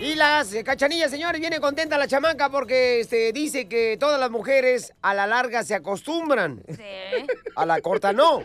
[0.00, 4.94] Y las cachanillas, señores, viene contenta la chamaca porque este, dice que todas las mujeres
[5.02, 6.62] a la larga se acostumbran.
[6.68, 7.26] Sí.
[7.54, 8.42] A la corta no.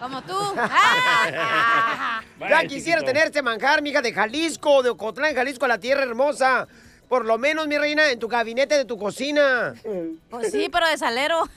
[0.00, 0.36] Como tú.
[2.40, 6.66] Ya quisiera tener este manjar, mija, de Jalisco, de Ocotlán, Jalisco, la tierra hermosa.
[7.08, 9.74] Por lo menos, mi reina, en tu gabinete de tu cocina.
[10.28, 11.48] Pues sí, pero de salero.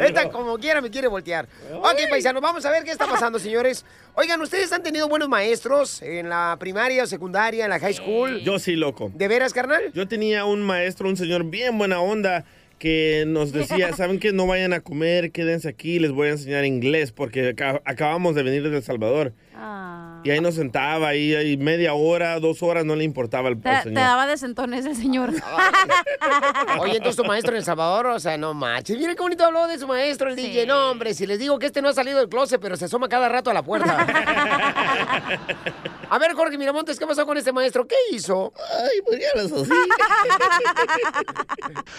[0.00, 1.46] Esta como quiera me quiere voltear.
[1.72, 3.84] Ok, paisanos, vamos a ver qué está pasando, señores.
[4.14, 8.40] Oigan, ¿ustedes han tenido buenos maestros en la primaria o secundaria, en la high school?
[8.40, 9.12] Yo sí, loco.
[9.14, 9.92] ¿De veras, carnal?
[9.94, 12.44] Yo tenía un maestro, un señor bien buena onda,
[12.78, 16.64] que nos decía, ¿saben que No vayan a comer, quédense aquí, les voy a enseñar
[16.64, 19.32] inglés, porque aca- acabamos de venir de El Salvador.
[20.22, 23.68] Y ahí nos sentaba, ahí, ahí media hora, dos horas, no le importaba al, Te,
[23.68, 24.00] al te señor.
[24.02, 25.30] daba de sentones el señor.
[26.80, 28.98] Oye, entonces tu maestro en El Salvador, o sea, no manches.
[28.98, 30.66] Miren qué bonito habló de su maestro, el DJ.
[30.66, 33.08] No, hombre, si les digo que este no ha salido del closet, pero se asoma
[33.08, 34.06] cada rato a la puerta.
[36.12, 37.86] A ver, Jorge Miramontes, ¿qué pasó con este maestro?
[37.86, 38.52] ¿Qué hizo?
[38.82, 39.72] Ay, pues ya lo así.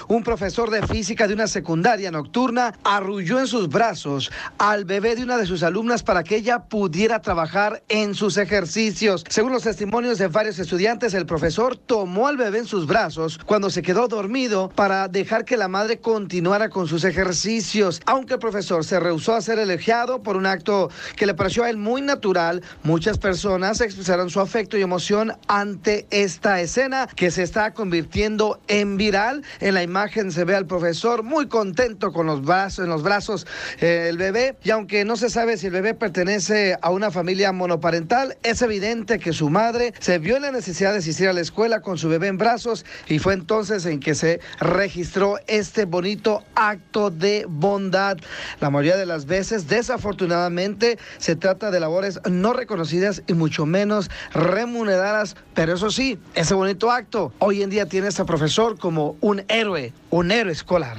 [0.09, 5.23] Un profesor de física de una secundaria nocturna arrulló en sus brazos al bebé de
[5.23, 7.51] una de sus alumnas para que ella pudiera trabajar
[7.90, 9.26] en sus ejercicios.
[9.28, 13.70] Según los testimonios de varios estudiantes, el profesor tomó al bebé en sus brazos cuando
[13.70, 18.00] se quedó dormido para dejar que la madre continuara con sus ejercicios.
[18.06, 21.70] Aunque el profesor se rehusó a ser elogiado por un acto que le pareció a
[21.70, 27.44] él muy natural, muchas personas expresaron su afecto y emoción ante esta escena que se
[27.44, 29.44] está convirtiendo en viral.
[29.60, 33.46] En la imagen se ve al profesor muy contento con los brazos, en los brazos
[33.82, 37.41] eh, el bebé y aunque no se sabe si el bebé pertenece a una familia
[37.52, 41.42] monoparental, es evidente que su madre se vio en la necesidad de asistir a la
[41.42, 46.43] escuela con su bebé en brazos y fue entonces en que se registró este bonito
[46.54, 48.17] acto de bondad.
[48.60, 54.11] La mayoría de las veces, desafortunadamente, se trata de labores no reconocidas y mucho menos
[54.33, 59.17] remuneradas, pero eso sí, ese bonito acto hoy en día tiene a este profesor como
[59.21, 60.98] un héroe, un héroe escolar.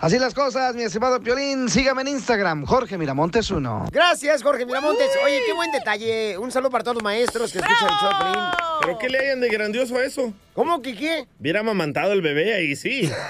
[0.00, 3.86] Así las cosas, mi estimado Piolín, sígame en Instagram, Jorge Miramontes 1.
[3.92, 5.08] Gracias, Jorge Miramontes.
[5.24, 6.38] Oye, qué buen detalle.
[6.38, 8.44] Un saludo para todos los maestros que escuchan el show de Piolín.
[8.80, 10.32] ¿Pero qué le hayan de grandioso a eso?
[10.54, 11.26] ¿Cómo que qué?
[11.40, 13.10] Hubiera amamantado el bebé ahí sí.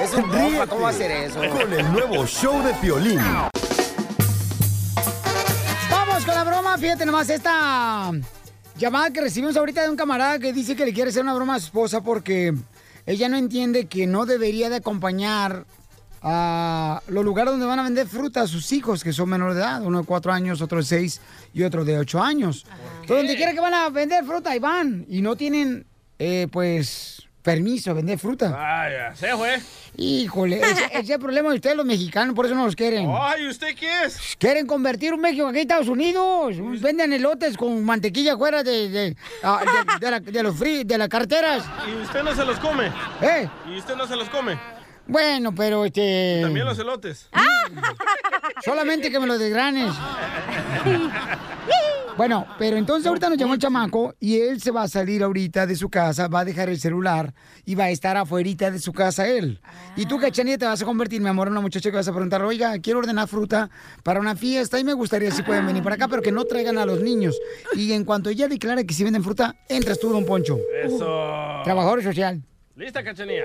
[0.00, 1.38] Es un broma, ¿cómo va a hacer eso?
[1.38, 3.20] Con el nuevo show de Piolín.
[5.90, 6.78] Vamos con la broma.
[6.78, 8.12] Fíjate nomás esta
[8.76, 11.54] llamada que recibimos ahorita de un camarada que dice que le quiere hacer una broma
[11.56, 12.54] a su esposa porque
[13.06, 15.64] ella no entiende que no debería de acompañar
[16.28, 19.62] a los lugares donde van a vender fruta a sus hijos que son menores de
[19.62, 21.20] edad, uno de cuatro años, otro de seis
[21.54, 22.66] y otro de ocho años.
[23.02, 25.86] Entonces, donde quiera que van a vender fruta, ahí van y no tienen,
[26.18, 28.50] eh, pues, permiso de vender fruta.
[28.50, 29.60] Vaya, se fue.
[29.96, 33.08] Híjole, ese, ese es el problema de ustedes los mexicanos, por eso no los quieren.
[33.16, 34.18] Ay, ¿usted qué es?
[34.36, 36.56] Quieren convertir un México aquí a Estados Unidos.
[36.80, 39.60] Venden elotes con mantequilla fuera de, de, ah,
[40.00, 41.64] de- de la- de los fri- de las carteras.
[41.88, 42.88] ¿Y usted no se los come?
[43.22, 43.48] ¿Eh?
[43.72, 44.58] ¿Y usted no se los come?
[45.06, 46.40] Bueno, pero este.
[46.42, 47.28] También los elotes.
[48.64, 49.92] Solamente que me lo desgranes.
[52.16, 55.66] Bueno, pero entonces ahorita nos llamó el chamaco y él se va a salir ahorita
[55.66, 57.34] de su casa, va a dejar el celular
[57.66, 59.60] y va a estar afuerita de su casa él.
[59.96, 62.12] Y tú, Cachanilla, te vas a convertir, mi amor, en una muchacha que vas a
[62.12, 63.68] preguntar, oiga, quiero ordenar fruta
[64.02, 66.78] para una fiesta y me gustaría si pueden venir para acá, pero que no traigan
[66.78, 67.38] a los niños.
[67.74, 70.58] Y en cuanto ella declare que si venden fruta, entras tú, don Poncho.
[70.82, 71.04] Eso.
[71.64, 72.42] Trabajador social.
[72.76, 73.44] ¿Lista, cachanilla?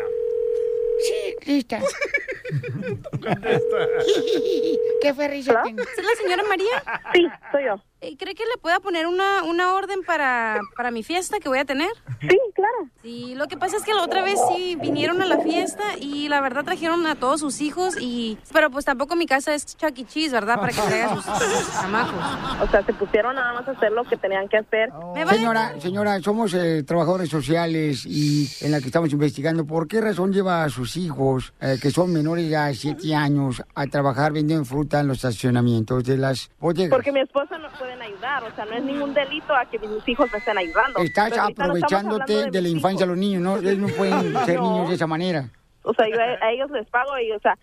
[0.99, 1.79] Sí, lista.
[5.01, 5.63] ¿Qué fue risa?
[5.65, 6.83] ¿Es la señora María?
[7.13, 7.81] Sí, soy yo.
[8.03, 11.59] Eh, ¿Cree que le pueda poner una, una orden para, para mi fiesta que voy
[11.59, 11.89] a tener?
[12.19, 12.89] Sí, claro.
[13.03, 16.27] Sí, lo que pasa es que la otra vez sí vinieron a la fiesta y
[16.27, 18.39] la verdad trajeron a todos sus hijos y...
[18.51, 20.05] Pero pues tampoco mi casa es Chuck E.
[20.05, 20.55] Cheese, ¿verdad?
[20.59, 22.63] Para que traiga sus, sus chamacos.
[22.63, 24.89] O sea, se pusieron nada más a hacer lo que tenían que hacer.
[25.13, 29.87] Me vale- Señora, señora, somos eh, trabajadores sociales y en la que estamos investigando por
[29.87, 34.31] qué razón lleva a sus hijos, eh, que son menores de 7 años, a trabajar
[34.33, 36.89] vendiendo fruta en los estacionamientos de las bodegas.
[36.89, 38.43] Porque mi esposa no pueden ayudar.
[38.43, 40.99] O sea, no es ningún delito a que mis hijos me estén ayudando.
[40.99, 43.57] Estás ahorita no aprovechándote hablando de, la infancia de los niños, ¿no?
[43.57, 44.71] Ellos no pueden ser No.
[44.71, 45.49] niños de esa manera.
[45.83, 47.57] O sea, yo a, ellos les pago y, o sea,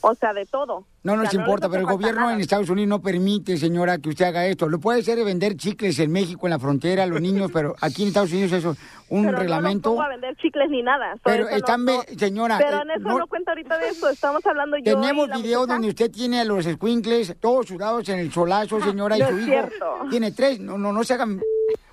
[0.00, 0.84] o sea, de todo.
[1.02, 2.32] No O nos sea, importa, les pero el gobierno nada.
[2.34, 4.68] en Estados Unidos no permite, señora, que usted haga esto.
[4.70, 7.74] Lo puede hacer de vender chicles en México, en la frontera, a los niños, pero
[7.80, 8.76] aquí en Estados Unidos eso.
[9.10, 9.90] Un Pero reglamento.
[9.90, 11.14] No pongo a vender chicles ni nada.
[11.14, 13.88] So, Pero están, no- ve- señora, Pero eh, en eso no- no, cuenta ahorita de
[13.88, 14.08] eso.
[14.08, 15.72] Estamos hablando yo Tenemos y video muchacha.
[15.74, 19.32] donde usted tiene a los squinkles todos sudados en el solazo, señora, y No su
[19.34, 19.86] es hijo cierto.
[20.10, 20.60] tiene tres.
[20.60, 21.40] No, no, no se hagan.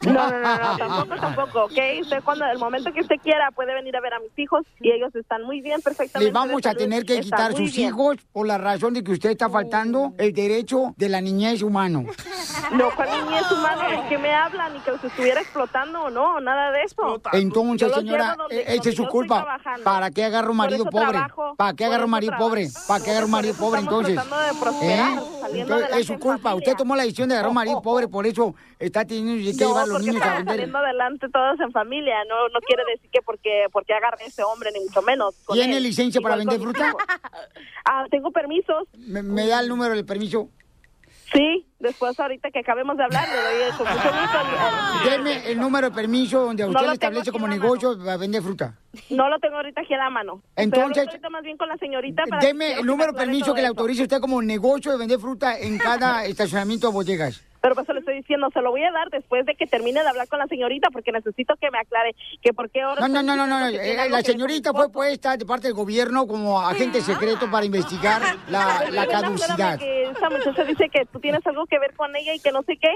[0.06, 1.74] No, no, no, no, tampoco, tampoco, ¿ok?
[2.02, 4.92] Usted cuando, el momento que usted quiera puede venir a ver a mis hijos y
[4.92, 6.26] ellos están muy bien, perfectamente.
[6.26, 7.90] Les vamos a tener que quitar sus bien.
[7.90, 12.04] hijos por la razón de que usted está faltando el derecho de la niñez humano.
[12.74, 13.90] No, ¿cuál niñez humana?
[13.90, 14.74] ¿De qué me hablan?
[14.74, 17.02] Ni que los estuviera explotando o no, nada de eso.
[17.34, 19.58] Entonces, Yo señora, eh, esa es su culpa.
[19.84, 21.20] ¿Para qué agarra un marido pobre?
[21.58, 22.68] ¿Para qué por agarra un marido pobre?
[22.88, 24.20] ¿Para qué agarra un marido pobre entonces?
[25.98, 26.50] es su culpa.
[26.52, 26.56] familia.
[26.56, 29.68] Usted tomó la decisión de agarrar un marido pobre, por eso está teniendo que No,
[29.68, 30.56] llevar a los niños a vender.
[30.56, 32.16] saliendo adelante todos en familia.
[32.30, 35.36] No, no quiere decir que porque, porque agarre ese hombre, ni mucho menos.
[35.52, 35.84] ¿Tiene él.
[35.84, 36.94] licencia para vender fruta?
[37.86, 38.88] Ah, tengo permisos.
[38.98, 40.50] ¿Me, me da el número del permiso?
[41.34, 44.40] Sí, después ahorita que acabemos de hablar, le doy el- con mucho gusto
[45.04, 48.18] el- Deme el número de permiso donde No usted lo le establece como negocio para
[48.18, 48.76] vender fruta.
[49.10, 50.42] No lo tengo ahorita aquí a la mano.
[50.56, 53.62] Entonces- ahorita más bien con la señorita para Deme el número me de permiso que
[53.62, 57.42] le autorice usted como negocio de vender fruta en cada estacionamiento de bodegas.
[57.66, 60.04] Pero pues se lo estoy diciendo, se lo voy a dar después de que termine
[60.04, 63.08] de hablar con la señorita porque necesito que me aclare que por qué ahora...
[63.08, 63.68] No, no, no, no, no.
[63.70, 68.22] eh, La señorita fue puesta de parte del gobierno como agente secreto para investigar
[68.52, 69.80] la, la caducidad.
[69.80, 72.62] que esa muchacha dice que tú tienes algo que ver con ella y que no
[72.62, 72.90] sé qué.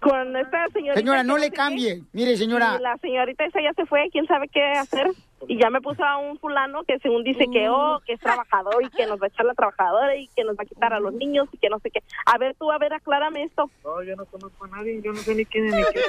[0.00, 0.98] Con esta señorita.
[0.98, 2.02] Señora, no le cambie.
[2.12, 2.80] Mire, señora.
[2.80, 5.06] La señorita esa ya se fue, quién sabe qué hacer.
[5.48, 8.82] Y ya me puso a un fulano que según dice que, oh, que es trabajador
[8.82, 11.00] y que nos va a echar la trabajadora y que nos va a quitar a
[11.00, 12.02] los niños y que no sé qué.
[12.26, 13.70] A ver, tú, a ver, aclárame esto.
[13.84, 16.00] No, yo no conozco a nadie, yo no sé ni quién es ni qué.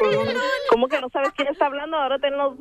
[0.70, 1.98] ¿Cómo que no sabes quién está hablando?
[1.98, 2.54] Ahora ten los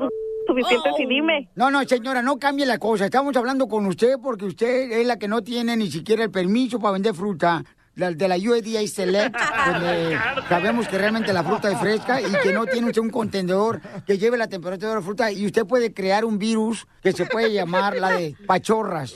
[0.47, 1.49] suficientes y dime.
[1.55, 3.05] No, no, señora, no cambie la cosa.
[3.05, 6.79] Estamos hablando con usted porque usted es la que no tiene ni siquiera el permiso
[6.81, 7.63] para vender fruta.
[7.95, 9.37] La, de la USDA Select,
[9.67, 10.19] donde
[10.49, 14.17] sabemos que realmente la fruta es fresca y que no tiene usted un contenedor que
[14.17, 17.53] lleve la temperatura de la fruta y usted puede crear un virus que se puede
[17.53, 19.15] llamar la de pachorras.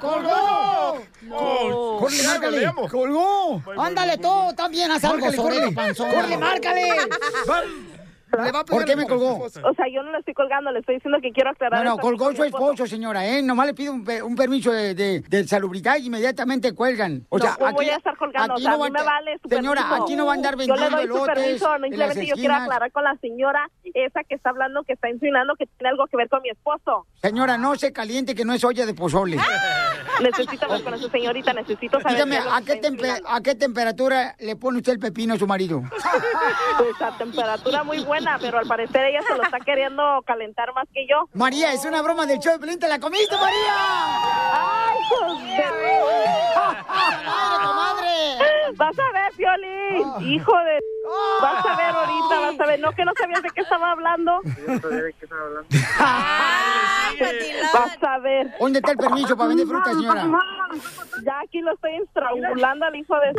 [0.00, 0.98] ¡Colgó!
[1.30, 2.56] Oh, ¡Córrele, ya, márcale!
[2.56, 2.90] goleamos.
[2.90, 3.62] ¡Colgó!
[3.78, 4.54] ¡Ándale tú!
[4.56, 5.72] ¡También haz algo, córrele.
[5.72, 6.10] panzón!
[6.10, 6.88] ¡Córrele, márcale!
[8.44, 9.36] Le va a ¿Por qué me colgó?
[9.44, 11.84] O sea, yo no le estoy colgando, le estoy diciendo que quiero aclarar.
[11.84, 13.42] No, no, colgó su esposo, señora, ¿eh?
[13.42, 17.26] Nomás le pide un, un permiso de, de, de salubridad y inmediatamente cuelgan.
[17.28, 18.54] O No, sea, ¿cómo aquí, voy a estar colgando?
[18.54, 20.02] aquí o sea, no a mí va me vale su Señora, permiso.
[20.04, 22.26] aquí no va a andar Yo vendiendo le doy su elotes permiso, en las simplemente
[22.26, 25.90] yo quiero aclarar con la señora esa que está hablando, que está insinuando que tiene
[25.90, 27.06] algo que ver con mi esposo.
[27.22, 29.36] Señora, no se caliente que no es olla de pozole.
[30.22, 32.80] Necesito hablar con esa señora, necesito saber Dígame, ¿a qué.
[33.28, 35.82] ¿a qué temperatura le pone usted el pepino a su marido?
[36.78, 40.86] Pues a temperatura muy buena, pero al parecer ella se lo está queriendo calentar más
[40.92, 41.28] que yo.
[41.34, 43.74] María, es una broma del show de Pelín, ¿te la comiste, María?
[44.52, 45.64] ¡Ay, José!
[46.56, 48.72] ¡Madre, comadre!
[48.76, 50.80] Vas a ver, Piolín, hijo de...
[51.40, 52.80] Vas a ver ahorita, vas a ver.
[52.80, 54.40] No, que no sabías de qué estaba hablando.
[54.44, 55.68] Yo no sabía de qué estaba hablando.
[57.72, 58.54] Vas a ver.
[58.58, 60.26] ¿Dónde está el permiso para vender fruta, señora?
[61.24, 63.32] Ya aquí lo estoy estrangulando al hijo de...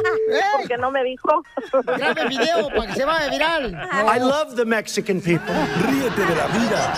[0.57, 1.44] Porque no me dijo.
[1.86, 3.90] Grabe el video para que se vaya viral.
[4.16, 5.56] I love the Mexican people.
[5.90, 6.94] Ríete de la vida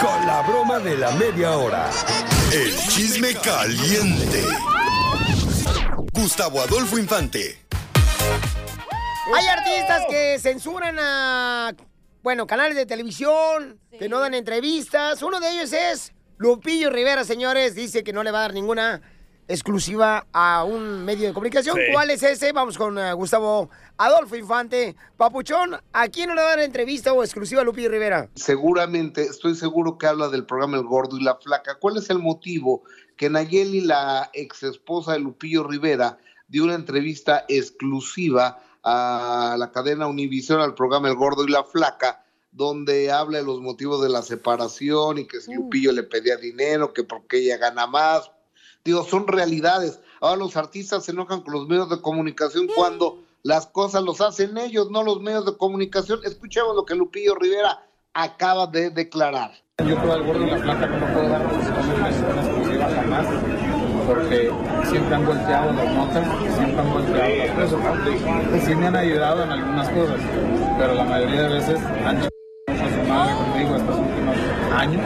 [0.00, 1.90] con la broma de la media hora.
[2.52, 4.44] El chisme caliente.
[6.12, 7.58] Gustavo Adolfo Infante.
[9.34, 11.74] Hay artistas que censuran a,
[12.22, 15.20] bueno, canales de televisión, que no dan entrevistas.
[15.22, 17.74] Uno de ellos es Lupillo Rivera, señores.
[17.74, 19.02] Dice que no le va a dar ninguna
[19.48, 21.76] exclusiva a un medio de comunicación.
[21.76, 21.92] Sí.
[21.92, 22.52] ¿Cuál es ese?
[22.52, 24.96] Vamos con eh, Gustavo Adolfo Infante.
[25.16, 28.28] Papuchón, ¿a quién no le va a dar entrevista o exclusiva a Lupillo Rivera?
[28.34, 31.78] seguramente, estoy seguro que habla del programa El Gordo y la Flaca.
[31.78, 32.82] ¿Cuál es el motivo?
[33.16, 40.06] Que Nayeli, la ex esposa de Lupillo Rivera, dio una entrevista exclusiva a la cadena
[40.06, 44.22] Univisión, al programa El Gordo y la Flaca, donde habla de los motivos de la
[44.22, 48.30] separación y que si Lupillo le pedía dinero, que porque ella gana más.
[48.84, 49.98] Digo, son realidades.
[50.20, 54.58] Ahora los artistas se enojan con los medios de comunicación cuando las cosas los hacen
[54.58, 56.20] ellos, no los medios de comunicación.
[56.22, 59.52] Escuchemos lo que Lupillo Rivera acaba de declarar.
[59.78, 63.26] Yo creo al gordo y la flaca no puedo dar una exclusiva jamás
[64.06, 64.52] porque
[64.90, 68.64] siempre han volteado las notas, siempre han volteado las cosas.
[68.66, 70.20] Sí me han ayudado en algunas cosas,
[70.78, 72.28] pero la mayoría de veces han hecho
[72.68, 74.36] mucho su madre conmigo estos últimos
[74.74, 75.02] años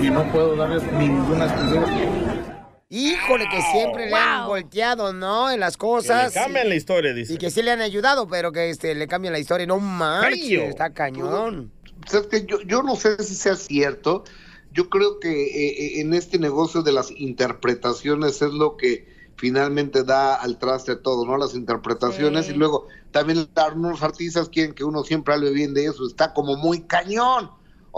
[0.00, 2.57] y no puedo darles ninguna exclusiva.
[2.90, 5.50] Híjole, que siempre le han volteado, ¿no?
[5.50, 6.34] En las Que cosas.
[6.34, 7.34] le cambian la historia, dice.
[7.34, 9.66] Y que sí le han ayudado, pero que este, le cambian la historia.
[9.66, 11.70] No manches, está cañón.
[12.00, 14.24] Pues es que yo, yo no sé si sea cierto.
[14.72, 15.68] Yo creo que eh,
[15.98, 21.26] eh, en este negocio de las interpretaciones es lo que finalmente da al traste todo,
[21.26, 21.36] ¿no?
[21.36, 22.52] Las interpretaciones Sí.
[22.52, 26.56] y luego también algunos artistas quieren que uno siempre hable bien de eso, está como
[26.56, 27.50] muy cañón.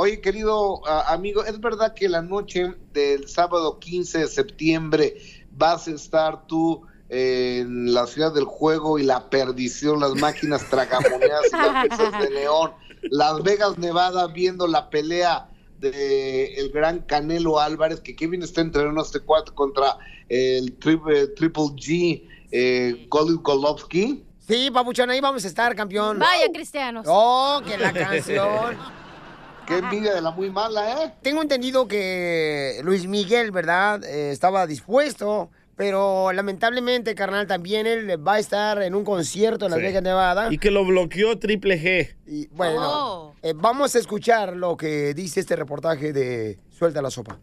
[0.02, 5.16] Oye, querido amigo, ¿es verdad que la noche del sábado 15 de septiembre
[5.50, 11.42] vas a estar tú en la ciudad del juego y la perdición, las máquinas tragamonedas
[11.48, 12.72] y las mesas de León,
[13.10, 19.02] Las Vegas, Nevada, viendo la pelea de el gran Canelo Álvarez, que Kevin está entrenando
[19.02, 19.98] a este cuarto contra
[20.30, 24.24] el triple, triple G, eh, Golovsky.
[24.48, 26.18] Sí, papuchón, ahí vamos a estar, campeón.
[26.18, 27.04] Vaya, cristianos.
[27.06, 28.78] Oh, que la canción.
[29.70, 31.12] Qué envidia de la muy mala, ¿eh?
[31.22, 34.02] Tengo entendido que Luis Miguel, ¿verdad?
[34.04, 39.70] Eh, estaba dispuesto, pero lamentablemente, carnal, también él va a estar en un concierto en
[39.70, 39.86] Las Sí.
[39.86, 40.52] Vegas, Nevada.
[40.52, 42.16] Y que lo bloqueó Triple G.
[42.26, 43.34] Y bueno, Oh.
[43.42, 47.38] eh, vamos a escuchar lo que dice este reportaje de Suelta la Sopa.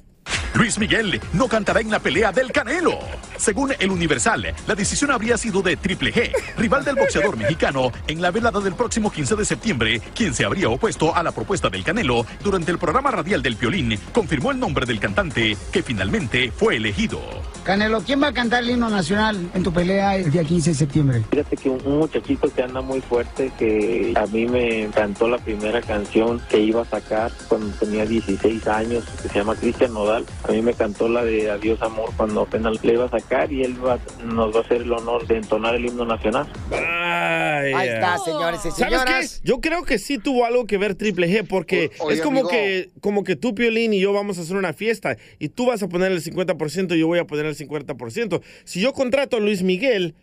[0.57, 2.97] Luis Miguel no cantará en la pelea del Canelo.
[3.37, 8.23] Según el Universal, la decisión habría sido de Triple G, rival del boxeador mexicano, en
[8.23, 11.83] la velada del próximo 15 de septiembre, quien se habría opuesto a la propuesta del
[11.83, 16.77] Canelo durante el programa radial del Piolín, confirmó el nombre del cantante, que finalmente fue
[16.77, 17.21] elegido.
[17.63, 20.75] Canelo, ¿quién va a cantar el himno nacional en tu pelea el día 15 de
[20.75, 21.23] septiembre?
[21.29, 25.37] Fíjate que un un muchachito que anda muy fuerte, que a mí me encantó la
[25.37, 30.25] primera canción que iba a sacar cuando tenía 16 años, que se llama Cristian Nodal.
[30.47, 33.63] A mí me cantó la de Adiós Amor cuando apenas le iba a sacar y
[33.63, 36.47] él va- nos va a hacer el honor de entonar el himno nacional.
[36.71, 38.83] Ahí está, señores y ¿Sabes qué?
[38.89, 39.41] señoras.
[39.43, 42.39] Yo creo que sí tuvo algo que ver Triple G porque O- oye, es como
[42.39, 42.49] amigo.
[42.49, 45.83] que como que tú, Piolín, y yo vamos a hacer una fiesta y tú vas
[45.83, 48.41] a poner el 50% y yo voy a poner el 50%.
[48.63, 50.15] Si yo contrato a Luis Miguel,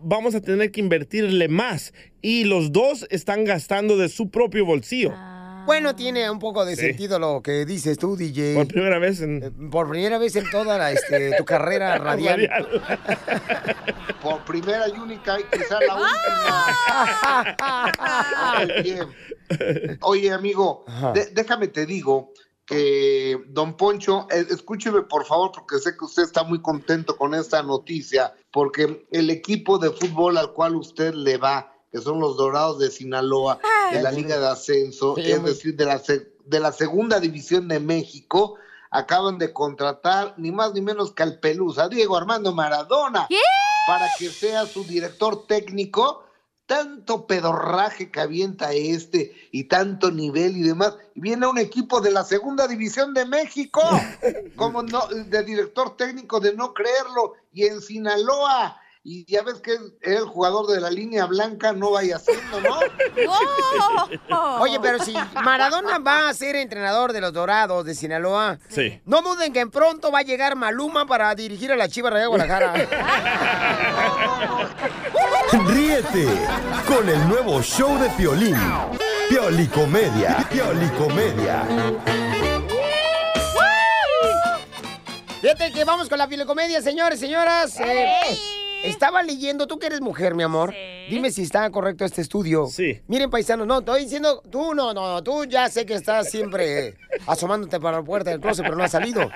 [0.00, 5.12] vamos a tener que invertirle más y los dos están gastando de su propio bolsillo.
[5.68, 6.80] Bueno, tiene un poco de Sí.
[6.86, 8.54] sentido lo que dices tú, DJ.
[8.54, 9.68] Por primera vez en...
[9.70, 12.48] Por primera vez en toda la, este, tu carrera radial.
[14.22, 15.94] Por primera y única y quizá la
[18.80, 19.98] última.
[20.00, 22.32] Oye, amigo, de- déjame te digo
[22.64, 27.34] que don Poncho, eh, escúcheme por favor, porque sé que usted está muy contento con
[27.34, 32.36] esta noticia, porque el equipo de fútbol al cual usted le va, que son los
[32.36, 33.58] Dorados de Sinaloa,
[33.92, 36.02] de la Liga de Ascenso, Sí, es decir, de la,
[36.44, 38.56] de la Segunda División de México,
[38.90, 43.26] acaban de contratar ni más ni menos que al Pelusa, Diego Armando Maradona,
[43.86, 46.24] para que sea su director técnico.
[46.66, 50.98] Tanto pedorraje que avienta este y tanto nivel y demás.
[51.14, 53.80] Y viene un equipo de la segunda división de México,
[54.56, 58.78] como no, de director técnico de no creerlo, y en Sinaloa.
[59.04, 62.60] Y ya ves que es el jugador de la línea blanca, no vaya haciendo,
[64.28, 64.58] ¿no?
[64.60, 69.00] Oye, pero si Maradona va a ser entrenador de los Dorados de Sinaloa, Sí.
[69.06, 72.74] no duden que pronto va a llegar Maluma para dirigir a la Chiva de Guadalajara.
[75.68, 76.26] Ríete
[76.86, 78.56] con el nuevo show de Piolín.
[79.30, 80.46] Piolicomedia.
[80.50, 81.64] Piolicomedia.
[85.40, 87.78] Fíjate que vamos con la filecomedia, señores, señoras.
[87.80, 88.38] Eh,
[88.84, 90.74] estaba leyendo, tú que eres mujer, mi amor.
[91.10, 92.66] Dime si está correcto este estudio.
[92.66, 93.00] Sí.
[93.06, 97.80] Miren, paisanos, no, estoy diciendo, tú no, no, tú ya sé que estás siempre asomándote
[97.80, 99.28] para la puerta del closet, pero no has salido.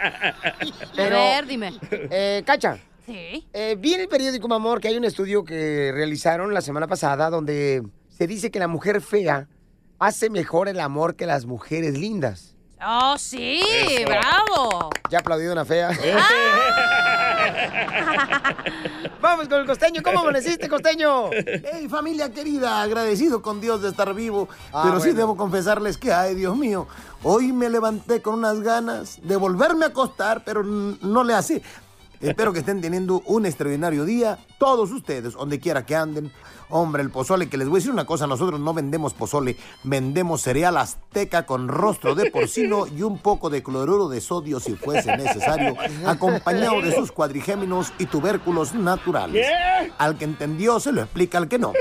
[0.97, 1.73] Pero, A ver, dime.
[1.91, 2.79] Eh, Cacha.
[3.07, 3.47] Sí.
[3.53, 6.87] Eh, vi en el periódico, mi amor, que hay un estudio que realizaron la semana
[6.87, 9.49] pasada donde se dice que la mujer fea
[9.99, 12.55] hace mejor el amor que las mujeres lindas.
[12.85, 14.05] Oh, sí, Eso.
[14.07, 14.91] bravo.
[15.11, 15.91] Ya aplaudido una fea.
[19.21, 20.03] Vamos con el costeño.
[20.03, 21.31] ¿Cómo amaneciste, costeño?
[21.33, 24.49] Hey, familia querida, agradecido con Dios de estar vivo.
[24.73, 26.89] Ah, pero sí debo confesarles que, ay, Dios mío,
[27.23, 31.63] hoy me levanté con unas ganas de volverme a acostar, pero no le hace.
[32.23, 36.31] Espero que estén teniendo un extraordinario día, todos ustedes, donde quiera que anden.
[36.69, 40.41] Hombre, el pozole, que les voy a decir una cosa, nosotros no vendemos pozole, vendemos
[40.41, 45.17] cereal azteca con rostro de porcino y un poco de cloruro de sodio si fuese
[45.17, 45.77] necesario,
[46.07, 49.47] acompañado de sus cuadrigéminos y tubérculos naturales.
[49.99, 51.73] Al que entendió se lo explica al que no.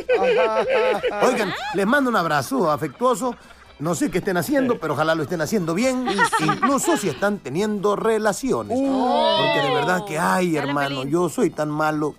[1.24, 3.36] Oigan, les mando un abrazo afectuoso.
[3.82, 6.06] No sé qué estén haciendo, pero ojalá lo estén haciendo bien,
[6.40, 8.78] incluso si están teniendo relaciones.
[8.78, 12.14] Porque de verdad que, ay, hermano, yo soy tan malo,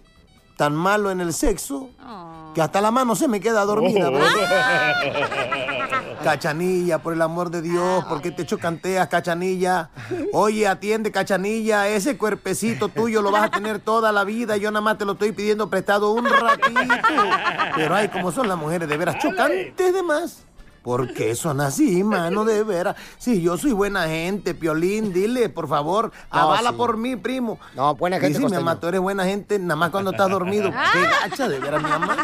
[0.57, 1.91] tan malo en el sexo,
[2.53, 4.11] que hasta la mano se me queda dormida.
[4.11, 4.19] bro.
[6.25, 9.91] Cachanilla, por el amor de Dios, ¿por qué te chocanteas, Cachanilla?
[10.33, 14.81] Oye, atiende, Cachanilla, ese cuerpecito tuyo lo vas a tener toda la vida, yo nada
[14.81, 16.81] más te lo estoy pidiendo prestado un ratito.
[17.77, 20.45] Pero ay, como son las mujeres de veras chocantes de más.
[20.83, 22.45] ¿Por qué son así, mano?
[22.45, 22.97] De veras.
[23.19, 26.77] Si yo soy buena gente, Piolín, dile, por favor, No, avala sí.
[26.77, 27.61] por mí, primo.
[27.77, 28.65] No, buena gente, Dice mi costeño.
[28.65, 30.71] mamá, tú eres buena gente, nada más cuando estás dormido.
[30.93, 32.17] Qué gacha, de veras, mi mamá.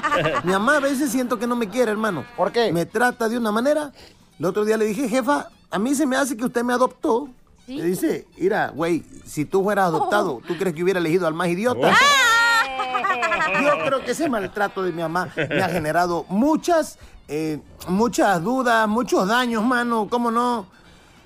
[0.42, 2.24] Mi mamá a veces siento que no me quiere, hermano.
[2.36, 2.72] ¿Por qué?
[2.72, 3.92] Me trata de una manera.
[4.38, 7.28] El otro día le dije, jefa, a mí se me hace que usted me adoptó.
[7.68, 11.48] Le dice, mira, güey, si tú fueras adoptado, ¿tú crees que hubiera elegido al más
[11.48, 11.94] idiota?
[13.62, 16.98] Yo creo que ese maltrato de mi mamá me ha generado muchas,
[17.28, 20.08] eh, muchas dudas, muchos daños, mano.
[20.10, 20.66] ¿Cómo no?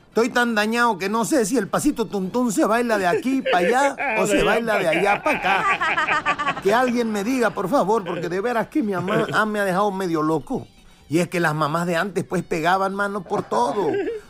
[0.08, 3.58] Estoy tan dañado que no sé si el pasito tuntún se baila de aquí para
[3.66, 6.60] allá o se baila de allá para acá.
[6.62, 9.64] Que alguien me diga, por favor, porque de veras que mi mamá ah, me ha
[9.64, 10.66] dejado medio loco.
[11.08, 13.86] Y es que las mamás de antes pues pegaban, mano, por todo.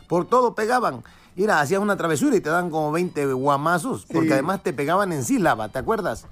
[0.07, 1.03] Por todo pegaban.
[1.35, 5.23] Mira, hacías una travesura y te dan como 20 guamazos, porque además te pegaban en
[5.23, 6.27] sílaba, ¿te acuerdas?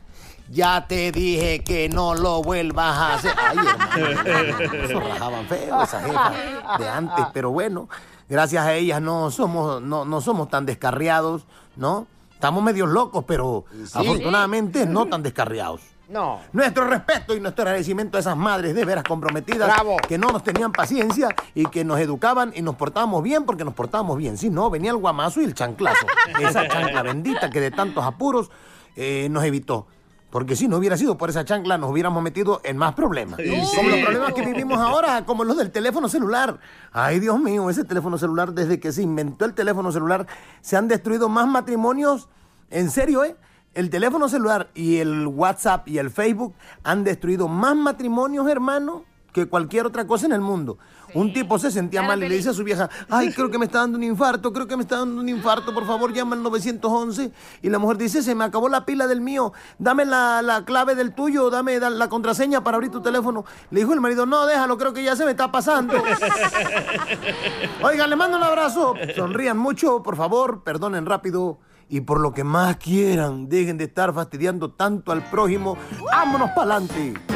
[0.52, 3.32] Ya te dije que no lo vuelvas a hacer.
[3.38, 6.34] Ay, hermano, eso rajaban feo esa jefa
[6.78, 7.88] de antes, pero bueno,
[8.28, 11.46] gracias a ellas no somos, no, no somos tan descarriados,
[11.78, 12.06] ¿no?
[12.34, 15.82] Estamos medios locos, pero afortunadamente no tan descarriados.
[16.10, 16.42] No.
[16.52, 19.96] Nuestro respeto y nuestro agradecimiento a esas madres de veras comprometidas Bravo.
[20.06, 23.74] que no nos tenían paciencia y que nos educaban y nos portábamos bien porque nos
[23.74, 24.38] portábamos bien.
[24.38, 26.06] Si no, venía el guamazo y el chanclazo.
[26.42, 28.52] Esa chancla bendita que de tantos apuros
[28.98, 29.88] eh, nos evitó.
[30.32, 33.40] Porque si no hubiera sido por esa chancla, nos hubiéramos metido en más problemas.
[33.44, 33.62] Sí.
[33.76, 36.58] Como los problemas que vivimos ahora, como los del teléfono celular.
[36.94, 40.26] Ay, Dios mío, ese teléfono celular, desde que se inventó el teléfono celular,
[40.62, 42.30] se han destruido más matrimonios.
[42.70, 43.36] En serio, ¿eh?
[43.74, 49.46] El teléfono celular y el WhatsApp y el Facebook han destruido más matrimonios, hermano, que
[49.48, 50.78] cualquier otra cosa en el mundo.
[51.14, 53.66] Un tipo se sentía mal y le dice a su vieja, ay, creo que me
[53.66, 56.44] está dando un infarto, creo que me está dando un infarto, por favor llama al
[56.44, 57.32] 911.
[57.62, 60.96] Y la mujer dice, se me acabó la pila del mío, dame la, la clave
[60.96, 63.44] del tuyo, dame da- la contraseña para abrir tu teléfono.
[63.72, 65.96] Le dijo el marido, no, déjalo, creo que ya se me está pasando.
[67.84, 68.94] Oigan, le mando un abrazo.
[69.16, 71.60] Sonrían mucho, por favor, perdonen rápido.
[71.90, 75.78] Y por lo que más quieran, dejen de estar fastidiando tanto al prójimo.
[76.10, 77.31] ¡Vámonos para adelante!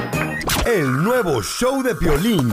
[0.66, 2.52] El nuevo show de Piolín.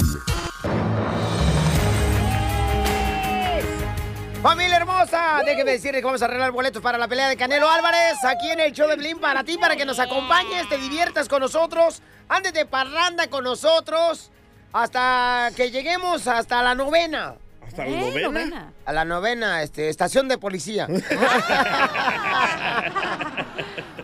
[4.43, 8.23] Familia hermosa, déjeme decirles que vamos a arreglar boletos para la pelea de Canelo Álvarez
[8.25, 11.41] aquí en el show de Blin para ti, para que nos acompañes, te diviertas con
[11.41, 14.31] nosotros, andes de parranda con nosotros,
[14.75, 17.37] hasta que lleguemos hasta la novena.
[17.67, 18.01] ¿Hasta la ¿Eh?
[18.11, 18.29] novena?
[18.29, 18.73] novena?
[18.85, 20.87] A la novena, este, estación de policía.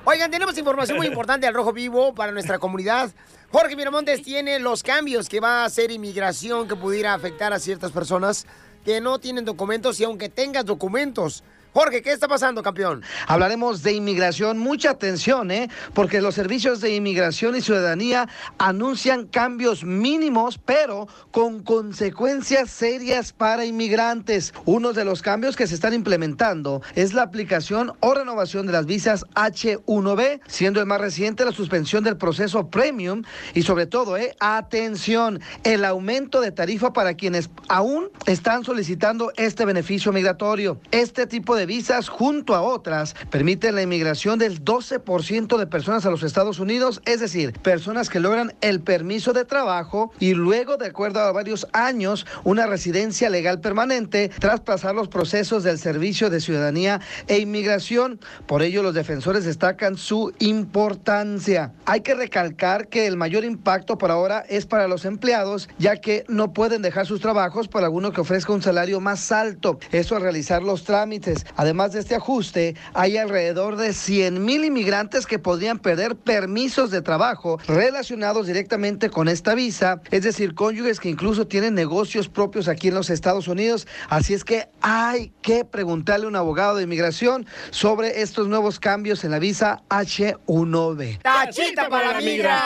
[0.05, 3.11] Oigan, tenemos información muy importante al Rojo Vivo para nuestra comunidad.
[3.51, 7.93] Jorge Miramontes tiene los cambios que va a hacer inmigración que pudiera afectar a ciertas
[7.93, 8.47] personas
[8.85, 11.43] que no tienen documentos y aunque tengas documentos.
[11.79, 13.05] Jorge, ¿qué está pasando, campeón?
[13.29, 15.71] Hablaremos de inmigración, mucha atención, ¿eh?
[15.95, 23.65] porque los servicios de inmigración y ciudadanía anuncian cambios mínimos, pero con consecuencias serias para
[23.65, 24.53] inmigrantes.
[24.65, 28.87] Uno de los cambios que se están implementando es la aplicación o renovación de las
[28.87, 33.23] visas H1B, siendo el más reciente la suspensión del proceso premium
[33.55, 34.35] y sobre todo, ¿eh?
[34.41, 40.81] atención, el aumento de tarifa para quienes aún están solicitando este beneficio migratorio.
[40.91, 46.11] Este tipo de visas, junto a otras, permiten la inmigración del 12% de personas a
[46.11, 50.87] los Estados Unidos, es decir, personas que logran el permiso de trabajo y luego, de
[50.87, 56.41] acuerdo a varios años, una residencia legal permanente tras pasar los procesos del Servicio de
[56.41, 58.19] Ciudadanía e Inmigración.
[58.47, 61.73] Por ello, los defensores destacan su importancia.
[61.85, 66.25] Hay que recalcar que el mayor impacto por ahora es para los empleados, ya que
[66.29, 69.79] no pueden dejar sus trabajos por alguno que ofrezca un salario más alto.
[69.93, 71.45] Eso al realizar los trámites.
[71.57, 77.03] Además de este ajuste, hay alrededor de 100 mil inmigrantes que podrían perder permisos de
[77.03, 82.89] trabajo relacionados directamente con esta visa, es decir, cónyuges que incluso tienen negocios propios aquí
[82.89, 83.87] en los Estados Unidos.
[84.09, 89.25] Así es que hay que preguntarle a un abogado de inmigración sobre estos nuevos cambios
[89.25, 91.23] en la visa H1B.
[91.23, 92.61] ¡Tachita para la migra!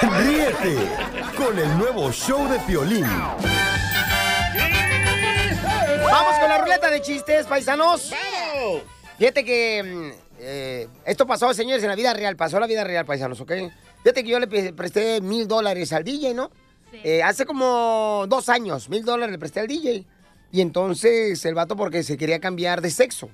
[0.00, 0.76] Ríete
[1.36, 3.06] con el nuevo show de Piolín.
[6.10, 8.12] Vamos con la ruleta de chistes, paisanos.
[9.18, 12.36] Fíjate que mm, eh, esto pasó, señores, en la vida real.
[12.36, 13.52] Pasó en la vida real, paisanos, ¿ok?
[14.02, 16.50] Fíjate que yo le pre- presté mil dólares al DJ, ¿no?
[16.92, 20.04] Eh, hace como dos años, mil dólares le presté al DJ.
[20.52, 23.28] Y entonces el vato porque se quería cambiar de sexo.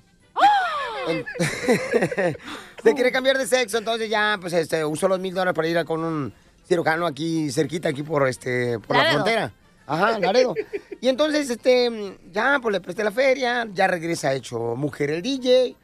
[1.08, 1.24] En-
[2.82, 5.78] se quería cambiar de sexo, entonces ya, pues, este, usó los mil dólares para ir
[5.78, 6.32] a con un
[6.68, 9.52] cirujano aquí cerquita, aquí por, este, por la frontera.
[9.87, 10.55] Ajá, Laredo.
[11.01, 15.77] Y entonces, este, ya, pues le presté la feria, ya regresa hecho mujer el DJ.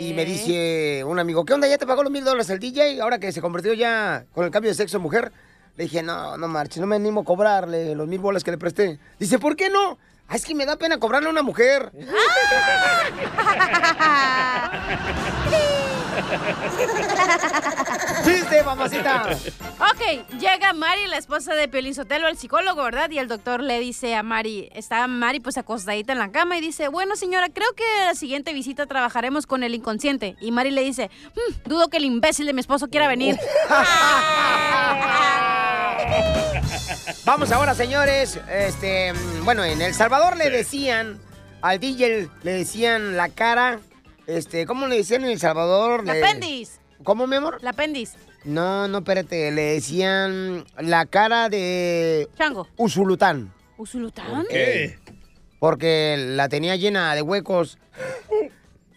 [0.00, 1.68] Y me dice un amigo, ¿qué onda?
[1.68, 3.02] ¿Ya te pagó los mil dólares el DJ?
[3.02, 5.30] Ahora que se convirtió ya con el cambio de sexo en mujer.
[5.76, 8.58] Le dije, no, no marches, no me animo a cobrarle los mil bolas que le
[8.58, 8.98] presté.
[9.18, 9.98] Dice, ¿por qué no?
[10.28, 11.92] Ah, es que me da pena cobrarle a una mujer.
[18.26, 19.26] ¿Viste, mamacita?
[19.78, 23.10] Ok, llega Mari, la esposa de Piolín Sotelo, el psicólogo, ¿verdad?
[23.10, 26.60] Y el doctor le dice a Mari, está Mari pues acostadita en la cama y
[26.60, 30.36] dice, bueno señora, creo que la siguiente visita trabajaremos con el inconsciente.
[30.40, 33.38] Y Mari le dice, "Mm, dudo que el imbécil de mi esposo quiera venir.
[37.24, 38.38] Vamos ahora, señores.
[38.50, 41.18] Este, mm, bueno, en El Salvador le decían
[41.62, 43.78] al DJ le decían la cara,
[44.26, 46.04] este, ¿cómo le decían en El Salvador?
[46.04, 46.80] La Le- apéndiz.
[47.02, 47.58] ¿Cómo, mi amor?
[47.62, 48.14] La apéndiz.
[48.44, 52.68] No, no, espérate, le decían la cara de Chango.
[52.76, 53.52] Usulután.
[53.76, 54.44] ¿Usulután?
[54.50, 54.98] Eh,
[55.58, 57.78] Porque la tenía llena de huecos.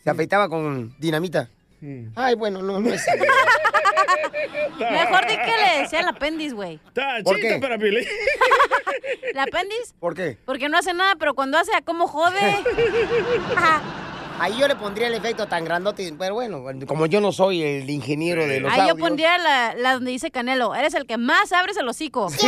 [0.04, 1.50] Se afeitaba con dinamita.
[2.16, 3.06] Ay, bueno, no, no es.
[4.80, 6.80] Mejor di que le decía el apéndiz, güey.
[7.24, 7.58] ¿Por qué?
[7.62, 8.06] para Piolín.
[9.34, 9.94] ¿La apéndiz?
[10.00, 10.38] ¿Por qué?
[10.46, 12.38] Porque no hace nada, pero cuando hace, ¿a cómo jode?
[14.40, 17.90] Ahí yo le pondría el efecto tan grandote, pero bueno, como yo no soy el
[17.90, 20.76] ingeniero de los Ahí yo pondría la, la donde dice Canelo.
[20.76, 22.30] Eres el que más abres el hocico.
[22.30, 22.48] Sí,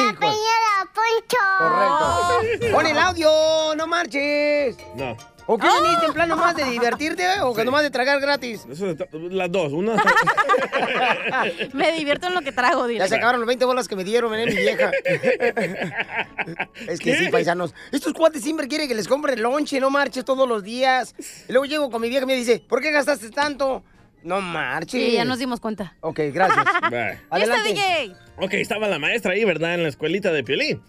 [1.58, 2.72] Correcto.
[2.72, 3.30] Pon el audio,
[3.76, 4.78] no marches.
[4.96, 5.18] No.
[5.52, 8.68] ¿O qué viniste en plan nomás de divertirte o que nomás de tragar gratis?
[8.72, 9.74] Eso está- las dos.
[9.74, 9.96] Una.
[11.74, 13.00] Me divierto en lo que trago, dile.
[13.00, 14.92] Ya se acabaron los 20 bolas que me dieron, ven, mi vieja.
[16.88, 17.74] es que sí, paisanos.
[17.92, 21.16] Estos cuates siempre quieren que les compre lonche, no marches todos los días.
[21.48, 23.84] Y luego llego con mi vieja y me dice, ¿por qué gastaste tanto?
[24.22, 24.92] No marches.
[25.02, 25.96] Sí, ya nos dimos cuenta.
[26.02, 26.64] Ok, gracias.
[26.92, 27.20] Bye.
[27.32, 27.70] Adelante.
[27.70, 28.16] DJ.
[28.38, 29.74] Ok, estaba la maestra ahí, ¿verdad?
[29.74, 30.82] En la escuelita de Piolín.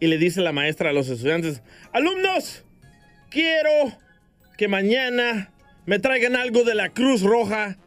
[0.00, 2.64] Y le dice la maestra a los estudiantes, alumnos,
[3.32, 3.92] quiero
[4.58, 5.50] que mañana
[5.86, 7.78] me traigan algo de la Cruz Roja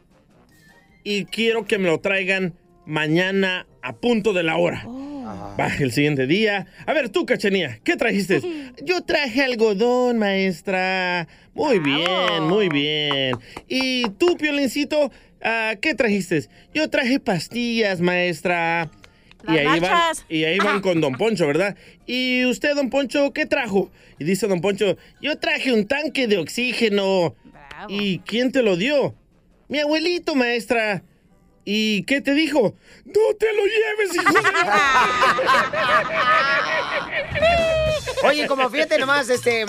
[1.04, 2.54] y quiero que me lo traigan
[2.84, 4.84] mañana a punto de la hora.
[4.86, 6.66] Va, el siguiente día.
[6.86, 8.40] A ver, tú, Cachanía, ¿qué trajiste?
[8.84, 11.26] Yo traje algodón, maestra.
[11.54, 13.36] Muy bien, muy bien.
[13.68, 15.10] ¿Y tú, Piolincito,
[15.42, 16.48] ah, qué trajiste?
[16.74, 18.90] Yo traje pastillas, maestra.
[19.48, 21.76] Y ahí, van, y ahí van con Don Poncho, ¿verdad?
[22.06, 23.90] ¿Y usted, Don Poncho, qué trajo?
[24.18, 27.34] Y dice Don Poncho, yo traje un tanque de oxígeno.
[27.88, 29.14] ¿Y quién te lo dio?
[29.68, 31.02] Mi abuelito, maestra.
[31.64, 32.74] ¿Y qué te dijo?
[33.04, 34.40] ¡No te lo lleves, hijo de...
[38.28, 39.66] Oye, como fíjate nomás, este...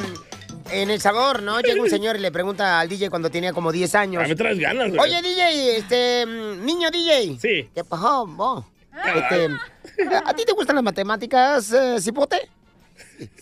[0.69, 1.61] En El Salvador, ¿no?
[1.61, 4.21] Llega un señor y le pregunta al DJ cuando tenía como 10 años.
[4.23, 4.99] Ah, me traes ganas, güey.
[4.99, 6.25] Oye, DJ, este...
[6.25, 7.37] Niño DJ.
[7.39, 7.69] Sí.
[7.73, 8.65] ¿Qué pasó, vos?
[9.05, 9.49] Este,
[10.25, 12.49] ¿A ti te gustan las matemáticas, eh, cipote?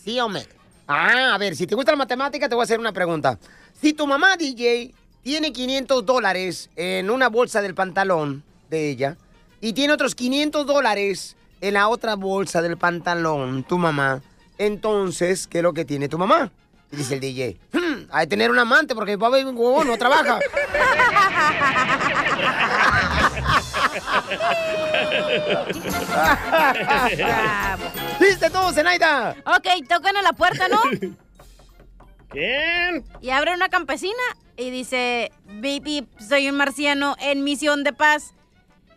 [0.03, 0.47] Sí, hombre.
[0.87, 3.39] Ah, a ver, si te gustan las matemáticas, te voy a hacer una pregunta.
[3.81, 9.17] Si tu mamá, DJ, tiene 500 dólares en una bolsa del pantalón de ella
[9.61, 14.21] y tiene otros 500 dólares en la otra bolsa del pantalón, tu mamá,
[14.57, 16.51] entonces, ¿qué es lo que tiene tu mamá?
[16.91, 20.39] Y dice el DJ, "Hmm, hay que tener un amante porque mi papá no trabaja.
[28.19, 29.35] ¿Viste tú, Zenaida?
[29.45, 30.81] Ok, tocan a la puerta, ¿no?
[32.29, 33.05] ¿Quién?
[33.21, 34.13] Y abre una campesina
[34.57, 38.33] y dice, bip, bip, soy un marciano en misión de paz.